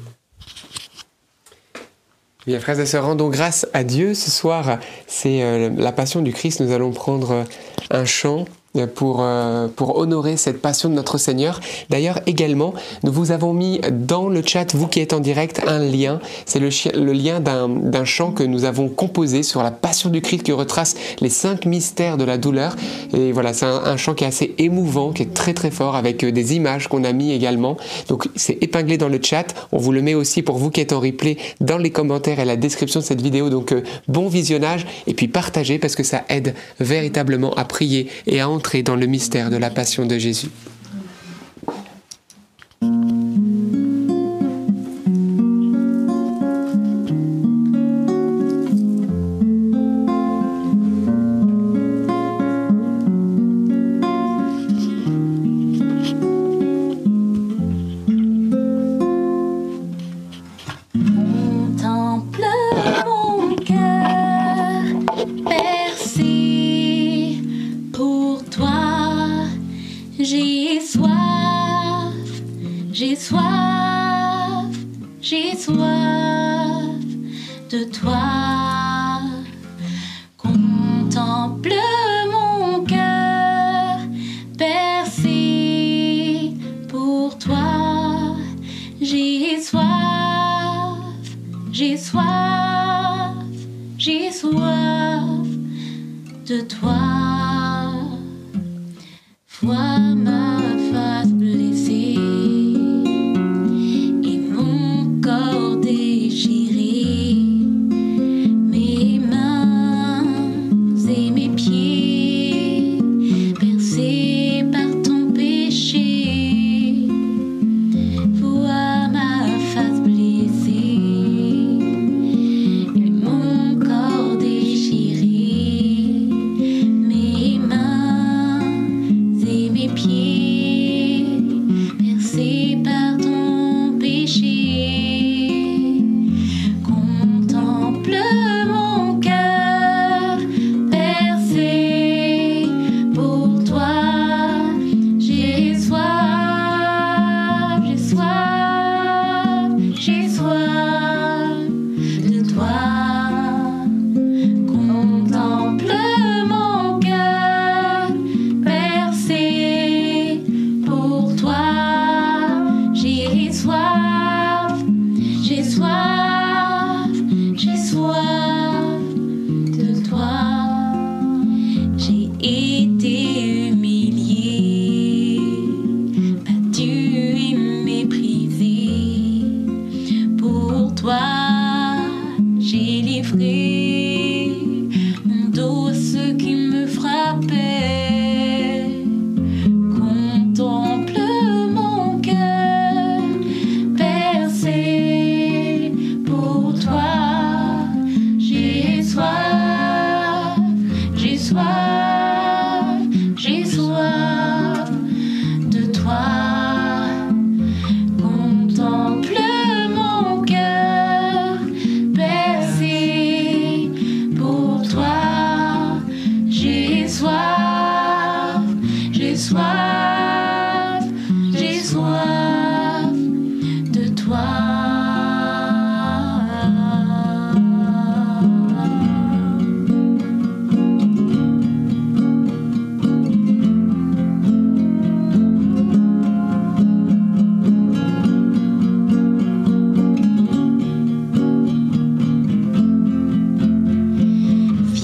Bien, 2.47 2.61
frères 2.61 2.79
et 2.79 2.87
sœurs, 2.87 3.07
rendons 3.07 3.29
grâce 3.29 3.67
à 3.73 3.83
Dieu. 3.83 4.15
Ce 4.15 4.31
soir, 4.31 4.79
c'est 5.09 5.43
euh, 5.43 5.69
la 5.77 5.91
passion 5.91 6.23
du 6.23 6.33
Christ. 6.33 6.61
Nous 6.61 6.71
allons 6.71 6.93
prendre 6.93 7.45
un 7.91 8.05
chant 8.05 8.45
pour, 8.85 9.19
euh, 9.21 9.69
pour 9.75 9.97
honorer 9.97 10.37
cette 10.37 10.61
passion 10.61 10.91
de 10.91 10.95
notre 10.95 11.17
Seigneur. 11.17 11.61
D'ailleurs, 11.89 12.21
également, 12.27 12.75
nous 13.03 13.13
vous 13.13 13.31
avons 13.31 13.55
mis 13.55 13.81
dans 13.91 14.29
le 14.29 14.43
chat, 14.45 14.75
vous 14.75 14.87
qui 14.87 15.01
êtes 15.01 15.15
en 15.15 15.21
direct, 15.21 15.63
un 15.67 15.79
lien. 15.79 16.21
C'est 16.45 16.59
le, 16.59 17.13
lien 17.13 17.41
d'un 17.41 18.05
chant 18.05 18.33
que 18.33 18.43
nous 18.43 18.65
avons 18.65 18.89
composé 18.89 19.43
sur 19.43 19.63
la 19.63 19.71
passion 19.71 20.11
du 20.11 20.21
Christ 20.21 20.43
qui 20.43 20.53
retrace 20.53 20.97
les 21.21 21.31
cinq 21.31 21.65
mystères 21.65 22.19
de 22.19 22.25
la 22.25 22.37
douleur. 22.37 22.77
Et 23.15 23.33
voilà, 23.33 23.55
c'est 23.55 23.67
un, 23.67 23.83
un, 23.85 23.97
chant 23.97 24.15
qui 24.15 24.25
est 24.25 24.29
assez 24.29 24.55
émouvant, 24.59 25.13
qui 25.13 25.23
est 25.23 25.33
très 25.33 25.55
très 25.55 25.71
fort, 25.71 25.97
avec 25.97 26.23
euh, 26.25 26.33
des 26.33 26.55
images 26.55 26.89
qu'on 26.89 27.05
a 27.05 27.13
mis 27.13 27.33
également. 27.33 27.77
Donc, 28.09 28.29
c'est 28.37 28.59
épinglé 28.63 28.99
dans 28.99 29.09
le 29.09 29.21
chat. 29.23 29.55
On 29.73 29.79
vous 29.79 29.93
le 29.93 30.03
met 30.03 30.15
aussi 30.15 30.43
pour 30.43 30.59
vous 30.59 30.71
qui 30.71 30.81
êtes 30.81 30.93
en 30.93 31.01
replay 31.01 31.39
dans 31.61 31.79
les 31.79 31.91
commentaires 31.91 32.41
et 32.41 32.45
la 32.45 32.57
description 32.57 33.01
de 33.01 33.05
cette 33.05 33.23
vidéo. 33.23 33.49
Donc, 33.49 33.73
euh, 33.73 33.83
bon 34.09 34.29
visionnage 34.29 34.87
et 35.07 35.15
puis 35.15 35.29
partagez 35.29 35.79
parce 35.79 35.95
que 35.95 36.03
ça 36.03 36.25
aide 36.29 36.55
véritablement 36.81 37.55
à 37.55 37.65
prier 37.65 38.09
et 38.27 38.41
à 38.41 38.49
entrer 38.49 38.66
dans 38.75 38.97
le 38.97 39.07
mystère 39.07 39.49
de 39.49 39.57
la 39.57 39.71
passion 39.71 40.07
de 40.07 40.19
Jésus. 40.19 40.49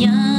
Seigneur. 0.03 0.32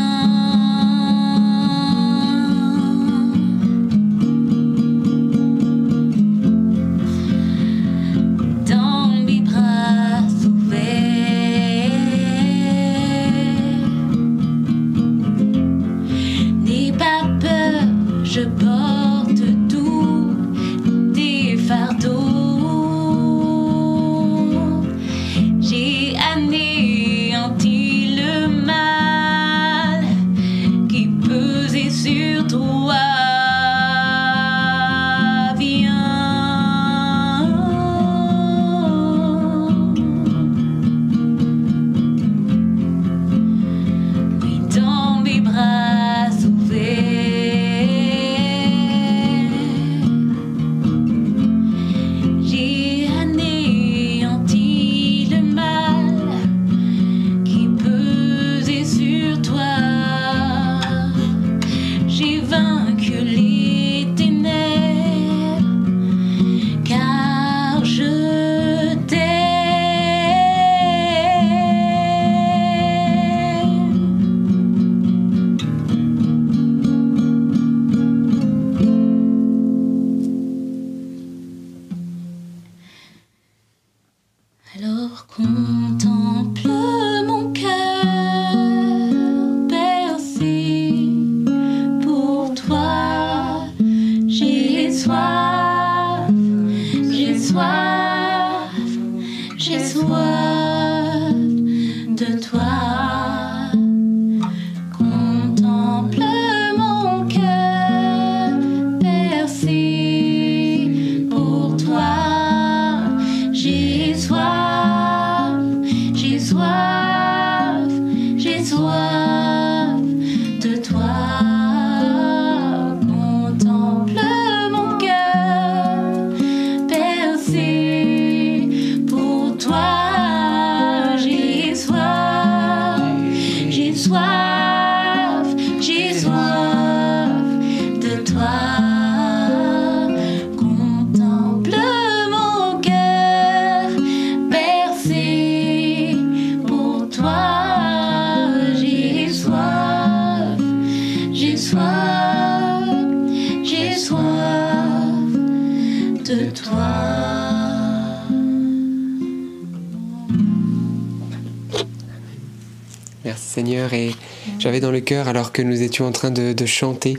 Nous 165.93 165.97
étions 165.97 166.07
en 166.07 166.11
train 166.11 166.31
de, 166.31 166.65
chanter, 166.65 167.17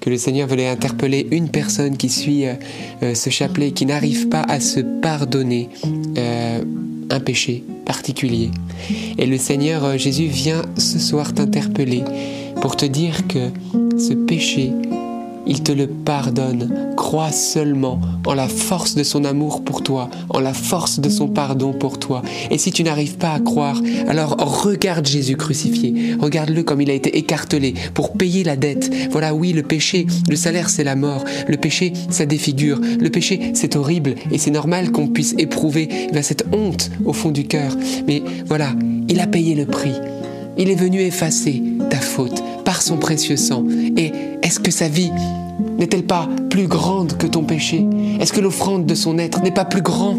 que 0.00 0.10
le 0.10 0.16
Seigneur 0.16 0.48
voulait 0.48 0.66
interpeller 0.66 1.28
une 1.30 1.48
personne 1.48 1.96
qui 1.96 2.08
suit 2.08 2.44
euh, 2.44 2.54
euh, 3.04 3.14
ce 3.14 3.30
chapelet, 3.30 3.70
qui 3.70 3.86
n'arrive 3.86 4.28
pas 4.28 4.42
à 4.42 4.58
se 4.58 4.80
pardonner 4.80 5.68
euh, 6.18 6.60
un 7.08 7.20
péché 7.20 7.62
particulier. 7.84 8.50
Et 9.16 9.26
le 9.26 9.38
Seigneur 9.38 9.96
Jésus 9.96 10.26
vient 10.26 10.62
ce 10.76 10.98
soir 10.98 11.34
t'interpeller 11.34 12.02
pour 12.60 12.74
te 12.74 12.84
dire 12.84 13.28
que 13.28 13.50
ce 13.96 14.12
péché 14.12 14.72
il 15.46 15.62
te 15.62 15.72
le 15.72 15.86
pardonne. 15.86 16.94
Crois 16.96 17.32
seulement 17.32 18.00
en 18.26 18.34
la 18.34 18.48
force 18.48 18.94
de 18.94 19.02
son 19.02 19.24
amour 19.24 19.62
pour 19.62 19.82
toi, 19.82 20.10
en 20.30 20.40
la 20.40 20.52
force 20.54 21.00
de 21.00 21.08
son 21.08 21.28
pardon 21.28 21.72
pour 21.72 21.98
toi. 21.98 22.22
Et 22.50 22.58
si 22.58 22.72
tu 22.72 22.82
n'arrives 22.82 23.16
pas 23.16 23.32
à 23.32 23.40
croire, 23.40 23.80
alors 24.08 24.36
regarde 24.62 25.06
Jésus 25.06 25.36
crucifié. 25.36 26.16
Regarde-le 26.20 26.62
comme 26.62 26.80
il 26.80 26.90
a 26.90 26.94
été 26.94 27.16
écartelé 27.18 27.74
pour 27.94 28.12
payer 28.12 28.44
la 28.44 28.56
dette. 28.56 28.92
Voilà, 29.10 29.34
oui, 29.34 29.52
le 29.52 29.62
péché, 29.62 30.06
le 30.28 30.36
salaire, 30.36 30.70
c'est 30.70 30.84
la 30.84 30.96
mort. 30.96 31.24
Le 31.48 31.56
péché, 31.56 31.92
ça 32.10 32.26
défigure. 32.26 32.80
Le 33.00 33.10
péché, 33.10 33.52
c'est 33.54 33.76
horrible 33.76 34.14
et 34.30 34.38
c'est 34.38 34.50
normal 34.50 34.90
qu'on 34.90 35.08
puisse 35.08 35.34
éprouver 35.38 35.88
eh 36.12 36.22
cette 36.22 36.46
honte 36.52 36.90
au 37.04 37.12
fond 37.12 37.30
du 37.30 37.46
cœur. 37.46 37.76
Mais 38.06 38.22
voilà, 38.46 38.72
il 39.08 39.20
a 39.20 39.26
payé 39.26 39.54
le 39.54 39.66
prix. 39.66 39.94
Il 40.58 40.70
est 40.70 40.74
venu 40.74 41.00
effacer 41.00 41.62
ta 41.90 41.98
faute 41.98 42.42
par 42.64 42.82
son 42.82 42.96
précieux 42.96 43.36
sang. 43.36 43.64
Et 43.96 44.12
est-ce 44.46 44.60
que 44.60 44.70
sa 44.70 44.86
vie 44.86 45.10
n'est-elle 45.76 46.04
pas 46.04 46.28
plus 46.50 46.68
grande 46.68 47.16
que 47.16 47.26
ton 47.26 47.42
péché? 47.42 47.84
Est-ce 48.20 48.32
que 48.32 48.40
l'offrande 48.40 48.86
de 48.86 48.94
son 48.94 49.18
être 49.18 49.42
n'est 49.42 49.50
pas 49.50 49.64
plus 49.64 49.82
grand? 49.82 50.16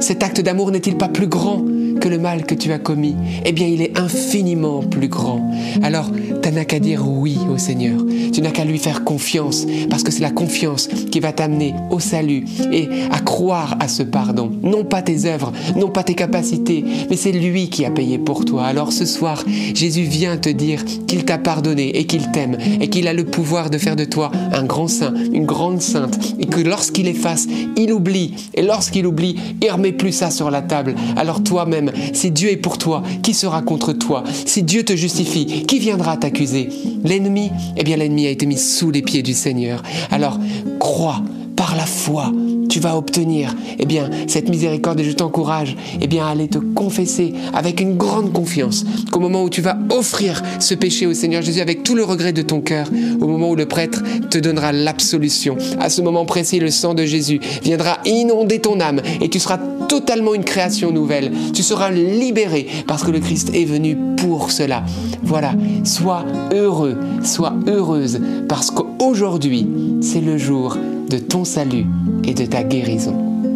Cet 0.00 0.24
acte 0.24 0.40
d'amour 0.40 0.72
n'est-il 0.72 0.96
pas 0.96 1.06
plus 1.06 1.28
grand? 1.28 1.62
Que 1.98 2.08
le 2.08 2.18
mal 2.18 2.44
que 2.44 2.54
tu 2.54 2.72
as 2.72 2.78
commis 2.78 3.16
Eh 3.44 3.52
bien, 3.52 3.66
il 3.66 3.82
est 3.82 3.98
infiniment 3.98 4.82
plus 4.82 5.08
grand. 5.08 5.50
Alors, 5.82 6.10
tu 6.42 6.54
n'as 6.54 6.64
qu'à 6.64 6.78
dire 6.78 7.06
oui 7.06 7.36
au 7.52 7.58
Seigneur. 7.58 8.00
Tu 8.32 8.40
n'as 8.40 8.50
qu'à 8.50 8.64
lui 8.64 8.78
faire 8.78 9.04
confiance, 9.04 9.66
parce 9.90 10.02
que 10.02 10.10
c'est 10.10 10.22
la 10.22 10.30
confiance 10.30 10.88
qui 11.10 11.20
va 11.20 11.32
t'amener 11.32 11.74
au 11.90 12.00
salut 12.00 12.44
et 12.72 12.88
à 13.10 13.18
croire 13.18 13.76
à 13.80 13.88
ce 13.88 14.02
pardon. 14.02 14.50
Non 14.62 14.84
pas 14.84 15.02
tes 15.02 15.26
œuvres, 15.26 15.52
non 15.76 15.88
pas 15.88 16.04
tes 16.04 16.14
capacités, 16.14 16.84
mais 17.10 17.16
c'est 17.16 17.32
lui 17.32 17.68
qui 17.68 17.84
a 17.84 17.90
payé 17.90 18.18
pour 18.18 18.44
toi. 18.44 18.64
Alors 18.64 18.92
ce 18.92 19.04
soir, 19.04 19.44
Jésus 19.74 20.02
vient 20.02 20.36
te 20.36 20.48
dire 20.48 20.84
qu'il 21.06 21.24
t'a 21.24 21.38
pardonné 21.38 21.98
et 21.98 22.06
qu'il 22.06 22.30
t'aime 22.30 22.56
et 22.80 22.88
qu'il 22.88 23.08
a 23.08 23.12
le 23.12 23.24
pouvoir 23.24 23.70
de 23.70 23.78
faire 23.78 23.96
de 23.96 24.04
toi 24.04 24.30
un 24.52 24.64
grand 24.64 24.88
saint, 24.88 25.14
une 25.32 25.46
grande 25.46 25.82
sainte, 25.82 26.18
et 26.38 26.46
que 26.46 26.60
lorsqu'il 26.60 27.08
efface, 27.08 27.46
il 27.76 27.92
oublie. 27.92 28.34
Et 28.54 28.62
lorsqu'il 28.62 29.06
oublie, 29.06 29.36
il 29.60 29.70
remet 29.70 29.92
plus 29.92 30.12
ça 30.12 30.30
sur 30.30 30.50
la 30.50 30.62
table. 30.62 30.94
Alors 31.16 31.42
toi-même, 31.42 31.87
si 32.12 32.30
Dieu 32.30 32.50
est 32.50 32.56
pour 32.56 32.78
toi, 32.78 33.02
qui 33.22 33.34
sera 33.34 33.62
contre 33.62 33.92
toi? 33.92 34.24
Si 34.46 34.62
Dieu 34.62 34.84
te 34.84 34.96
justifie, 34.96 35.64
qui 35.66 35.78
viendra 35.78 36.16
t'accuser? 36.16 36.68
L'ennemi, 37.04 37.50
eh 37.76 37.84
bien 37.84 37.96
l'ennemi 37.96 38.26
a 38.26 38.30
été 38.30 38.46
mis 38.46 38.58
sous 38.58 38.90
les 38.90 39.02
pieds 39.02 39.22
du 39.22 39.34
Seigneur. 39.34 39.82
Alors 40.10 40.38
crois 40.78 41.22
par 41.58 41.74
la 41.76 41.86
foi 41.86 42.32
tu 42.68 42.80
vas 42.80 42.96
obtenir 42.96 43.54
eh 43.78 43.86
bien, 43.86 44.10
cette 44.26 44.48
miséricorde 44.48 45.00
et 45.00 45.04
je 45.04 45.12
t'encourage 45.12 45.76
eh 46.00 46.06
bien, 46.06 46.26
à 46.26 46.30
aller 46.30 46.48
te 46.48 46.58
confesser 46.58 47.32
avec 47.54 47.80
une 47.80 47.96
grande 47.96 48.32
confiance 48.32 48.84
qu'au 49.10 49.20
moment 49.20 49.42
où 49.42 49.50
tu 49.50 49.60
vas 49.60 49.76
offrir 49.90 50.42
ce 50.60 50.74
péché 50.74 51.06
au 51.06 51.14
Seigneur 51.14 51.42
Jésus 51.42 51.60
avec 51.60 51.82
tout 51.82 51.94
le 51.94 52.04
regret 52.04 52.32
de 52.32 52.42
ton 52.42 52.60
cœur, 52.60 52.88
au 53.20 53.26
moment 53.26 53.50
où 53.50 53.56
le 53.56 53.66
prêtre 53.66 54.02
te 54.30 54.38
donnera 54.38 54.72
l'absolution, 54.72 55.56
à 55.80 55.88
ce 55.88 56.02
moment 56.02 56.26
précis, 56.26 56.60
le 56.60 56.70
sang 56.70 56.94
de 56.94 57.04
Jésus 57.04 57.40
viendra 57.62 57.98
inonder 58.04 58.60
ton 58.60 58.80
âme 58.80 59.00
et 59.20 59.28
tu 59.28 59.38
seras 59.38 59.58
totalement 59.88 60.34
une 60.34 60.44
création 60.44 60.92
nouvelle. 60.92 61.32
Tu 61.54 61.62
seras 61.62 61.90
libéré 61.90 62.66
parce 62.86 63.02
que 63.02 63.10
le 63.10 63.20
Christ 63.20 63.50
est 63.54 63.64
venu 63.64 63.96
pour 64.18 64.50
cela. 64.50 64.84
Voilà, 65.22 65.54
sois 65.84 66.24
heureux, 66.52 66.96
sois 67.24 67.54
heureuse 67.66 68.20
parce 68.48 68.70
qu'aujourd'hui, 68.70 69.66
c'est 70.02 70.20
le 70.20 70.36
jour 70.36 70.76
de 71.08 71.18
ton 71.18 71.44
salut 71.44 71.86
et 72.24 72.34
de 72.34 72.44
ta 72.44 72.62
guérison. 72.62 73.47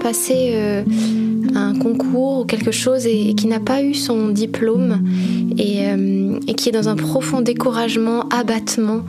Passé 0.00 0.50
euh, 0.54 0.82
un 1.54 1.78
concours 1.78 2.40
ou 2.40 2.44
quelque 2.44 2.72
chose 2.72 3.06
et, 3.06 3.34
qui 3.34 3.46
n'a 3.46 3.60
pas 3.60 3.82
eu 3.82 3.94
son 3.94 4.28
diplôme 4.28 4.98
euh, 5.60 6.38
et, 6.48 6.54
qui 6.54 6.68
est 6.68 6.72
dans 6.72 6.88
un 6.88 6.96
profond 6.96 7.40
découragement, 7.40 8.28
abattement. 8.30 9.02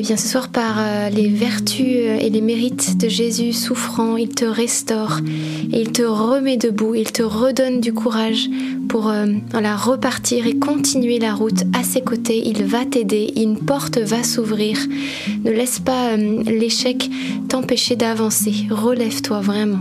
bien 0.00 0.16
ce 0.16 0.28
soir, 0.28 0.46
par 0.48 0.76
les 1.10 1.26
vertus 1.26 1.96
et 2.20 2.30
les 2.30 2.40
mérites 2.40 2.96
de 2.98 3.08
Jésus 3.08 3.52
souffrant, 3.52 4.16
il 4.16 4.28
te 4.28 4.44
restaure 4.44 5.18
et 5.72 5.80
il 5.80 5.90
te 5.90 6.02
remet 6.02 6.56
debout, 6.56 6.94
il 6.94 7.10
te 7.10 7.24
redonne 7.24 7.80
du 7.80 7.92
courage 7.92 8.48
pour 8.88 9.08
euh, 9.08 9.26
repartir 9.76 10.46
et 10.46 10.56
continuer 10.56 11.18
la 11.18 11.34
route 11.34 11.64
à 11.76 11.82
ses 11.82 12.00
côtés. 12.00 12.42
Il 12.46 12.64
va 12.64 12.84
t'aider, 12.84 13.32
une 13.34 13.58
porte 13.58 13.98
va 13.98 14.22
s'ouvrir. 14.22 14.78
Ne 15.44 15.50
laisse 15.50 15.80
pas 15.80 16.12
euh, 16.12 16.44
l'échec 16.44 17.10
t'empêcher 17.48 17.96
d'avancer. 17.96 18.68
Relève-toi 18.70 19.40
vraiment. 19.40 19.80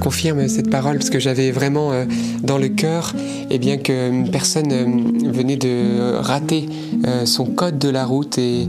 Confirme 0.00 0.48
cette 0.48 0.70
parole 0.70 0.96
parce 0.96 1.10
que 1.10 1.20
j'avais 1.20 1.52
vraiment 1.52 1.92
euh, 1.92 2.04
dans 2.42 2.58
le 2.58 2.68
cœur 2.68 3.14
eh 3.50 3.58
bien 3.58 3.76
qu'une 3.76 4.30
personne 4.30 4.72
euh, 4.72 5.30
venait 5.30 5.56
de 5.56 6.16
rater 6.16 6.68
euh, 7.06 7.26
son 7.26 7.44
code 7.44 7.78
de 7.78 7.88
la 7.88 8.04
route 8.04 8.38
et, 8.38 8.68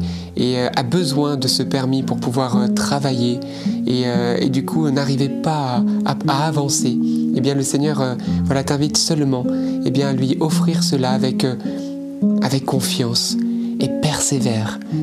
a 0.76 0.84
besoin 0.84 1.38
de 1.38 1.48
ce 1.48 1.62
permis 1.62 2.02
pour 2.02 2.18
pouvoir 2.18 2.74
travailler 2.74 3.40
et, 3.86 4.50
du 4.50 4.66
coup 4.66 4.90
n'arrivait 4.90 5.30
pas 5.30 5.84
à, 6.06 6.48
avancer. 6.48 6.98
Eh 7.36 7.42
bien 7.42 7.54
le 7.54 7.62
Seigneur 7.62 8.18
voilà 8.46 8.64
t'invite 8.64 8.98
seulement 8.98 9.46
eh 9.86 9.92
bien 9.92 10.10
à 10.10 10.14
lui 10.14 10.38
offrir 10.40 10.82
cela 10.84 11.12
avec 11.12 11.46
avec 12.42 12.66
confiance 12.66 13.38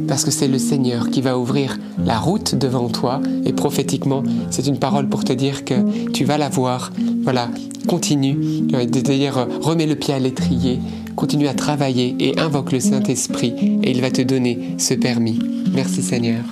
parce 0.07 0.25
que 0.25 0.31
c'est 0.31 0.49
le 0.49 0.59
Seigneur 0.59 1.11
qui 1.11 1.21
va 1.21 1.39
ouvrir 1.39 1.79
la 2.05 2.19
route 2.19 2.55
devant 2.55 2.89
toi, 2.89 3.21
et 3.45 3.53
prophétiquement, 3.53 4.23
c'est 4.51 4.67
une 4.67 4.79
parole 4.79 5.09
pour 5.09 5.25
te 5.25 5.33
dire 5.33 5.65
que 5.65 6.11
tu 6.11 6.25
vas 6.25 6.39
la 6.39 6.49
voir. 6.49 6.93
Voilà, 7.23 7.51
continue, 7.87 8.37
d'ailleurs, 8.69 9.47
remets 9.61 9.87
le 9.87 9.97
pied 9.97 10.15
à 10.15 10.19
l'étrier, 10.19 10.79
continue 11.17 11.49
à 11.49 11.55
travailler 11.55 12.17
et 12.21 12.39
invoque 12.39 12.73
le 12.73 12.81
Saint-Esprit, 12.81 13.81
et 13.83 13.91
il 13.91 14.01
va 14.01 14.11
te 14.11 14.23
donner 14.23 14.77
ce 14.79 14.95
permis. 14.95 15.39
Merci 15.75 16.03
Seigneur. 16.03 16.43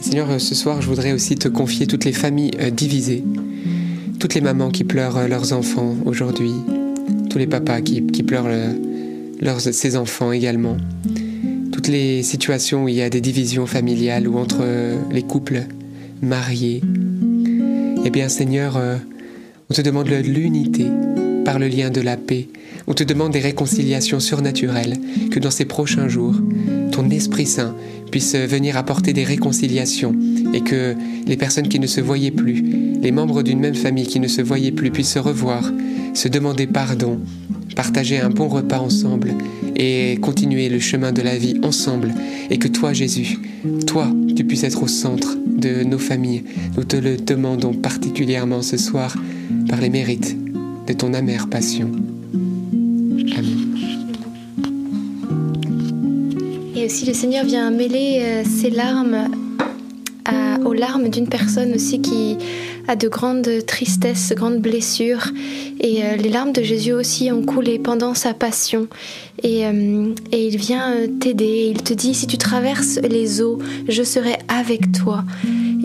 Seigneur, 0.00 0.40
ce 0.40 0.54
soir, 0.54 0.80
je 0.82 0.88
voudrais 0.88 1.12
aussi 1.12 1.36
te 1.36 1.48
confier 1.48 1.86
toutes 1.86 2.04
les 2.04 2.12
familles 2.12 2.50
euh, 2.60 2.70
divisées 2.70 3.24
toutes 4.22 4.34
les 4.34 4.40
mamans 4.40 4.70
qui 4.70 4.84
pleurent 4.84 5.16
euh, 5.16 5.26
leurs 5.26 5.52
enfants 5.52 5.96
aujourd'hui, 6.04 6.52
tous 7.32 7.38
les 7.38 7.46
papas 7.46 7.80
qui, 7.80 8.02
pleurent 8.02 8.44
euh, 8.46 8.74
leurs, 9.40 9.96
enfants 9.96 10.32
également, 10.32 10.76
toutes 11.72 11.88
les 11.88 12.22
situations 12.22 12.84
où 12.84 12.88
il 12.88 12.96
y 12.96 13.00
a 13.00 13.08
des 13.08 13.22
divisions 13.22 13.64
familiales 13.64 14.28
ou 14.28 14.36
entre 14.36 14.58
euh, 14.60 14.98
les 15.10 15.22
couples 15.22 15.62
mariés. 16.20 16.82
Eh 18.04 18.10
bien 18.10 18.28
Seigneur, 18.28 18.78
on 19.70 19.74
te 19.74 19.80
demande 19.80 20.08
l'unité 20.08 20.86
par 21.44 21.58
le 21.58 21.68
lien 21.68 21.88
de 21.88 22.02
la 22.02 22.16
paix. 22.18 22.48
On 22.86 22.92
te 22.92 23.04
demande 23.04 23.32
des 23.32 23.40
réconciliations 23.40 24.20
surnaturelles, 24.20 24.98
que 25.30 25.38
dans 25.38 25.50
ces 25.50 25.64
prochains 25.64 26.08
jours, 26.08 26.34
ton 26.90 27.08
Esprit 27.08 27.46
Saint 27.46 27.74
puisse 28.10 28.34
venir 28.34 28.76
apporter 28.76 29.12
des 29.14 29.24
réconciliations 29.24 30.14
et 30.52 30.60
que 30.60 30.94
les 31.26 31.36
personnes 31.36 31.68
qui 31.68 31.78
ne 31.78 31.86
se 31.86 32.00
voyaient 32.00 32.30
plus, 32.30 32.62
les 33.00 33.12
membres 33.12 33.42
d'une 33.42 33.60
même 33.60 33.74
famille 33.74 34.06
qui 34.06 34.20
ne 34.20 34.28
se 34.28 34.42
voyaient 34.42 34.72
plus 34.72 34.90
puissent 34.90 35.12
se 35.12 35.18
revoir, 35.18 35.72
se 36.14 36.28
demander 36.28 36.66
pardon, 36.66 37.20
partager 37.74 38.18
un 38.18 38.30
bon 38.30 38.48
repas 38.48 38.78
ensemble 38.78 39.34
et 39.76 40.18
continuer 40.20 40.68
le 40.68 40.78
chemin 40.78 41.12
de 41.12 41.22
la 41.22 41.36
vie 41.36 41.58
ensemble 41.62 42.12
et 42.50 42.58
que 42.58 42.68
toi 42.68 42.92
Jésus, 42.92 43.38
toi, 43.86 44.08
tu 44.36 44.44
puisses 44.44 44.64
être 44.64 44.82
au 44.82 44.88
centre 44.88 45.36
de 45.46 45.84
nos 45.84 45.98
familles. 45.98 46.44
Nous 46.76 46.84
te 46.84 46.96
le 46.96 47.16
demandons 47.16 47.74
particulièrement 47.74 48.62
ce 48.62 48.76
soir 48.76 49.14
par 49.68 49.80
les 49.80 49.90
mérites 49.90 50.36
de 50.86 50.92
ton 50.92 51.14
amère 51.14 51.48
passion. 51.48 51.90
Et 56.74 56.86
aussi 56.86 57.06
le 57.06 57.14
Seigneur 57.14 57.44
vient 57.44 57.70
mêler 57.70 58.18
euh, 58.20 58.42
ses 58.44 58.70
larmes 58.70 59.28
aux 60.64 60.74
larmes 60.74 61.08
d'une 61.08 61.28
personne 61.28 61.74
aussi 61.74 62.00
qui 62.00 62.36
a 62.88 62.96
de 62.96 63.08
grandes 63.08 63.66
tristesses, 63.66 64.30
de 64.30 64.34
grandes 64.34 64.60
blessures. 64.60 65.28
Et 65.80 66.02
euh, 66.04 66.16
les 66.16 66.28
larmes 66.28 66.52
de 66.52 66.62
Jésus 66.62 66.92
aussi 66.92 67.30
ont 67.32 67.42
coulé 67.42 67.78
pendant 67.78 68.14
sa 68.14 68.34
passion. 68.34 68.88
Et, 69.42 69.66
euh, 69.66 70.12
il 70.32 70.56
vient 70.56 70.94
t'aider. 71.20 71.68
Il 71.70 71.82
te 71.82 71.94
dit, 71.94 72.14
si 72.14 72.26
tu 72.26 72.38
traverses 72.38 72.98
les 72.98 73.40
eaux, 73.42 73.58
je 73.88 74.02
serai 74.02 74.36
avec 74.48 74.92
toi. 74.92 75.24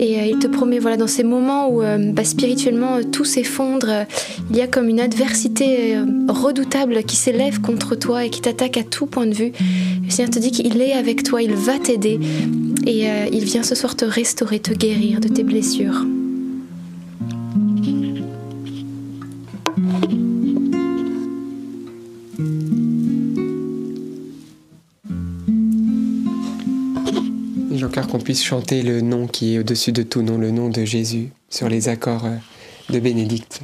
Et 0.00 0.28
il 0.28 0.38
te 0.38 0.46
promet, 0.46 0.78
voilà, 0.78 0.96
dans 0.96 1.08
ces 1.08 1.24
moments 1.24 1.68
où 1.68 1.82
bah, 2.12 2.22
spirituellement 2.22 3.02
tout 3.10 3.24
s'effondre, 3.24 4.06
il 4.48 4.56
y 4.56 4.60
a 4.60 4.68
comme 4.68 4.88
une 4.88 5.00
adversité 5.00 5.96
redoutable 6.28 7.02
qui 7.02 7.16
s'élève 7.16 7.60
contre 7.60 7.96
toi 7.96 8.24
et 8.24 8.30
qui 8.30 8.40
t'attaque 8.40 8.76
à 8.76 8.84
tout 8.84 9.06
point 9.06 9.26
de 9.26 9.34
vue. 9.34 9.50
Le 10.04 10.10
Seigneur 10.10 10.30
te 10.30 10.38
dit 10.38 10.52
qu'il 10.52 10.80
est 10.80 10.92
avec 10.92 11.24
toi, 11.24 11.42
il 11.42 11.54
va 11.54 11.80
t'aider 11.80 12.20
et 12.86 13.10
euh, 13.10 13.26
il 13.30 13.44
vient 13.44 13.62
ce 13.62 13.74
soir 13.74 13.96
te 13.96 14.06
restaurer, 14.06 14.60
te 14.60 14.72
guérir 14.72 15.20
de 15.20 15.28
tes 15.28 15.44
blessures. 15.44 16.06
Qu'on 28.18 28.24
puisse 28.24 28.44
chanter 28.44 28.82
le 28.82 29.00
nom 29.00 29.26
qui 29.26 29.54
est 29.54 29.58
au-dessus 29.60 29.92
de 29.92 30.02
tout 30.02 30.22
nom, 30.22 30.38
le 30.38 30.50
nom 30.50 30.68
de 30.68 30.84
Jésus, 30.84 31.28
sur 31.50 31.68
les 31.68 31.88
accords 31.88 32.24
euh, 32.24 32.36
de 32.90 32.98
Bénédicte. 32.98 33.62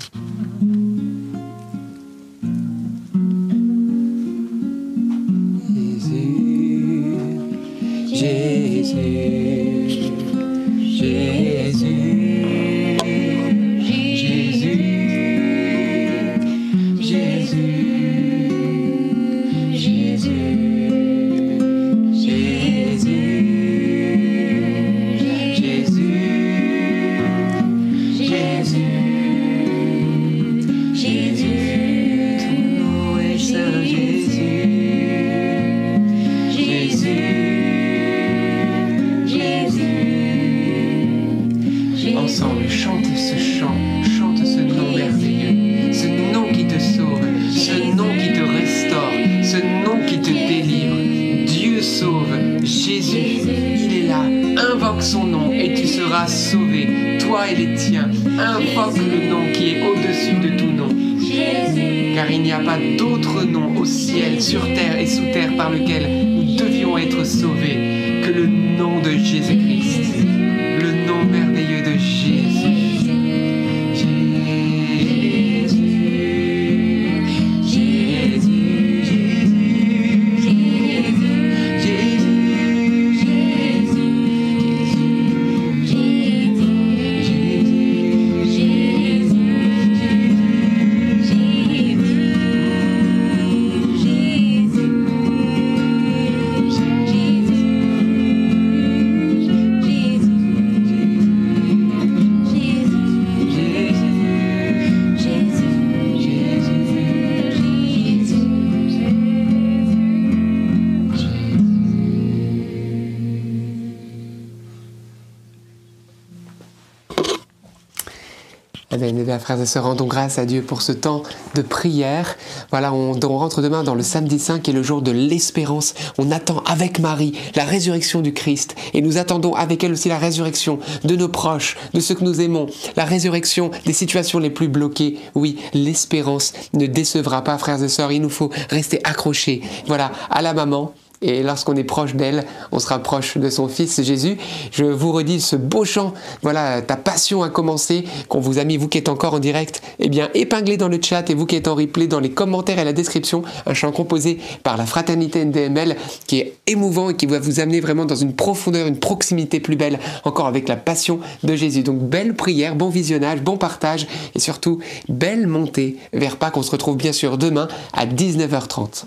Frères 119.39 119.61
et 119.61 119.67
sœurs, 119.67 119.85
rendons 119.85 120.07
grâce 120.07 120.39
à 120.39 120.47
Dieu 120.47 120.63
pour 120.63 120.83
ce 120.83 120.93
temps 120.93 121.23
de 121.55 121.63
prière. 121.63 122.37
Voilà, 122.71 122.93
on, 122.93 123.19
on, 123.23 123.39
rentre 123.39 123.63
demain 123.63 123.85
dans 123.85 123.95
le 123.95 124.03
samedi 124.03 124.39
saint 124.39 124.61
qui 124.61 124.71
est 124.71 124.75
le 124.75 124.83
jour 124.83 125.03
de 125.03 125.11
l'espérance. 125.11 125.95
On 126.19 126.31
attend 126.31 126.63
avec 126.67 126.99
Marie 126.99 127.39
la 127.55 127.65
résurrection 127.65 128.21
du 128.21 128.33
Christ 128.33 128.75
et 128.93 129.03
nous 129.03 129.19
attendons 129.19 129.55
avec 129.55 129.83
elle 129.85 129.93
aussi 129.93 130.09
la 130.09 130.19
résurrection 130.19 130.79
de 131.05 131.17
nos 131.17 131.29
proches, 131.29 131.77
de 131.93 132.01
ceux 132.01 132.15
que 132.15 132.25
nous 132.25 132.41
aimons, 132.41 132.67
la 132.97 133.05
résurrection 133.05 133.71
des 133.87 133.93
situations 133.93 134.39
les 134.39 134.51
plus 134.51 134.69
bloquées. 134.69 135.19
Oui, 135.35 135.59
l'espérance 135.73 136.53
ne 136.73 136.87
décevra 136.87 137.43
pas, 137.43 137.59
frères 137.59 137.83
et 137.83 137.89
sœurs. 137.89 138.13
Il 138.13 138.23
nous 138.23 138.31
faut 138.31 138.51
rester 138.71 139.01
accrochés. 139.05 139.63
Voilà, 139.87 140.13
à 140.31 140.43
la 140.43 140.55
maman 140.55 140.93
et 141.25 141.43
lorsqu'on 141.43 141.75
est 141.75 141.85
proche 141.85 142.15
d'elle, 142.15 142.45
on 142.71 142.79
sera 142.79 142.99
proche 142.99 143.39
de 143.39 143.49
son 143.49 143.67
Fils 143.67 144.03
Jésus. 144.03 144.37
Je 144.71 144.85
vous 144.85 145.11
redis 145.11 145.41
ce 145.41 145.57
beau 145.57 145.85
chant, 145.85 146.13
voilà, 146.43 146.83
ta 146.83 146.97
passion 146.97 147.43
a 147.43 147.49
commencé, 147.49 148.05
qu'on 148.29 148.41
vous 148.41 148.59
a 148.59 148.65
mis, 148.65 148.77
vous 148.77 148.89
qui 148.89 148.99
êtes 148.99 149.09
encore 149.09 149.35
en 149.35 149.39
direct, 149.39 149.83
eh 149.99 150.09
bien, 150.09 150.29
épinglé 150.35 150.77
dans 150.77 150.89
le 150.89 151.01
chat 151.01 151.29
et 151.31 151.35
vous 151.35 151.47
qui 151.47 151.57
êtes 151.57 151.67
en 151.67 151.75
replay, 151.75 152.07
dans 152.07 152.21
les 152.21 152.31
commentaires 152.31 152.79
et 152.79 152.85
la 152.85 152.93
description, 152.93 153.43
un 153.67 153.73
chant 153.75 153.91
composé 153.91 154.39
par 154.63 154.77
la 154.77 154.85
fraternité 154.85 155.45
NDML 155.45 155.97
qui 156.27 156.41
est 156.41 156.57
émouvant 156.67 157.11
et 157.11 157.17
qui 157.17 157.27
va 157.27 157.39
vous 157.39 157.61
amener 157.61 157.81
vraiment 157.81 158.05
dans 158.05 158.15
une 158.15 158.35
profondeur, 158.35 158.87
une 158.87 158.99
proximité 158.99 159.61
plus 159.61 159.77
belle, 159.77 159.99
encore 160.25 160.47
avec 160.47 160.69
la 160.69 160.77
passion 160.77 161.21
de 161.43 161.57
Jésus. 161.57 161.83
Donc, 161.83 162.01
belle 162.01 162.35
prière, 162.35 162.75
bon 162.75 162.91
visionnage, 162.91 163.41
bon 163.41 163.57
partage 163.57 164.07
et 164.35 164.39
surtout, 164.39 164.79
belle 165.09 165.47
montée 165.47 165.97
vers 166.13 166.37
Pâques. 166.37 166.59
On 166.59 166.63
se 166.63 166.71
retrouve 166.71 166.97
bien 166.97 167.13
sûr 167.13 167.39
demain 167.39 167.69
à 167.95 168.07
19h30. 168.07 169.07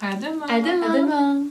À 0.00 0.14
demain. 0.14 0.46
À 0.48 0.60
demain. 0.60 0.94
À 0.94 0.98
demain. 0.98 1.44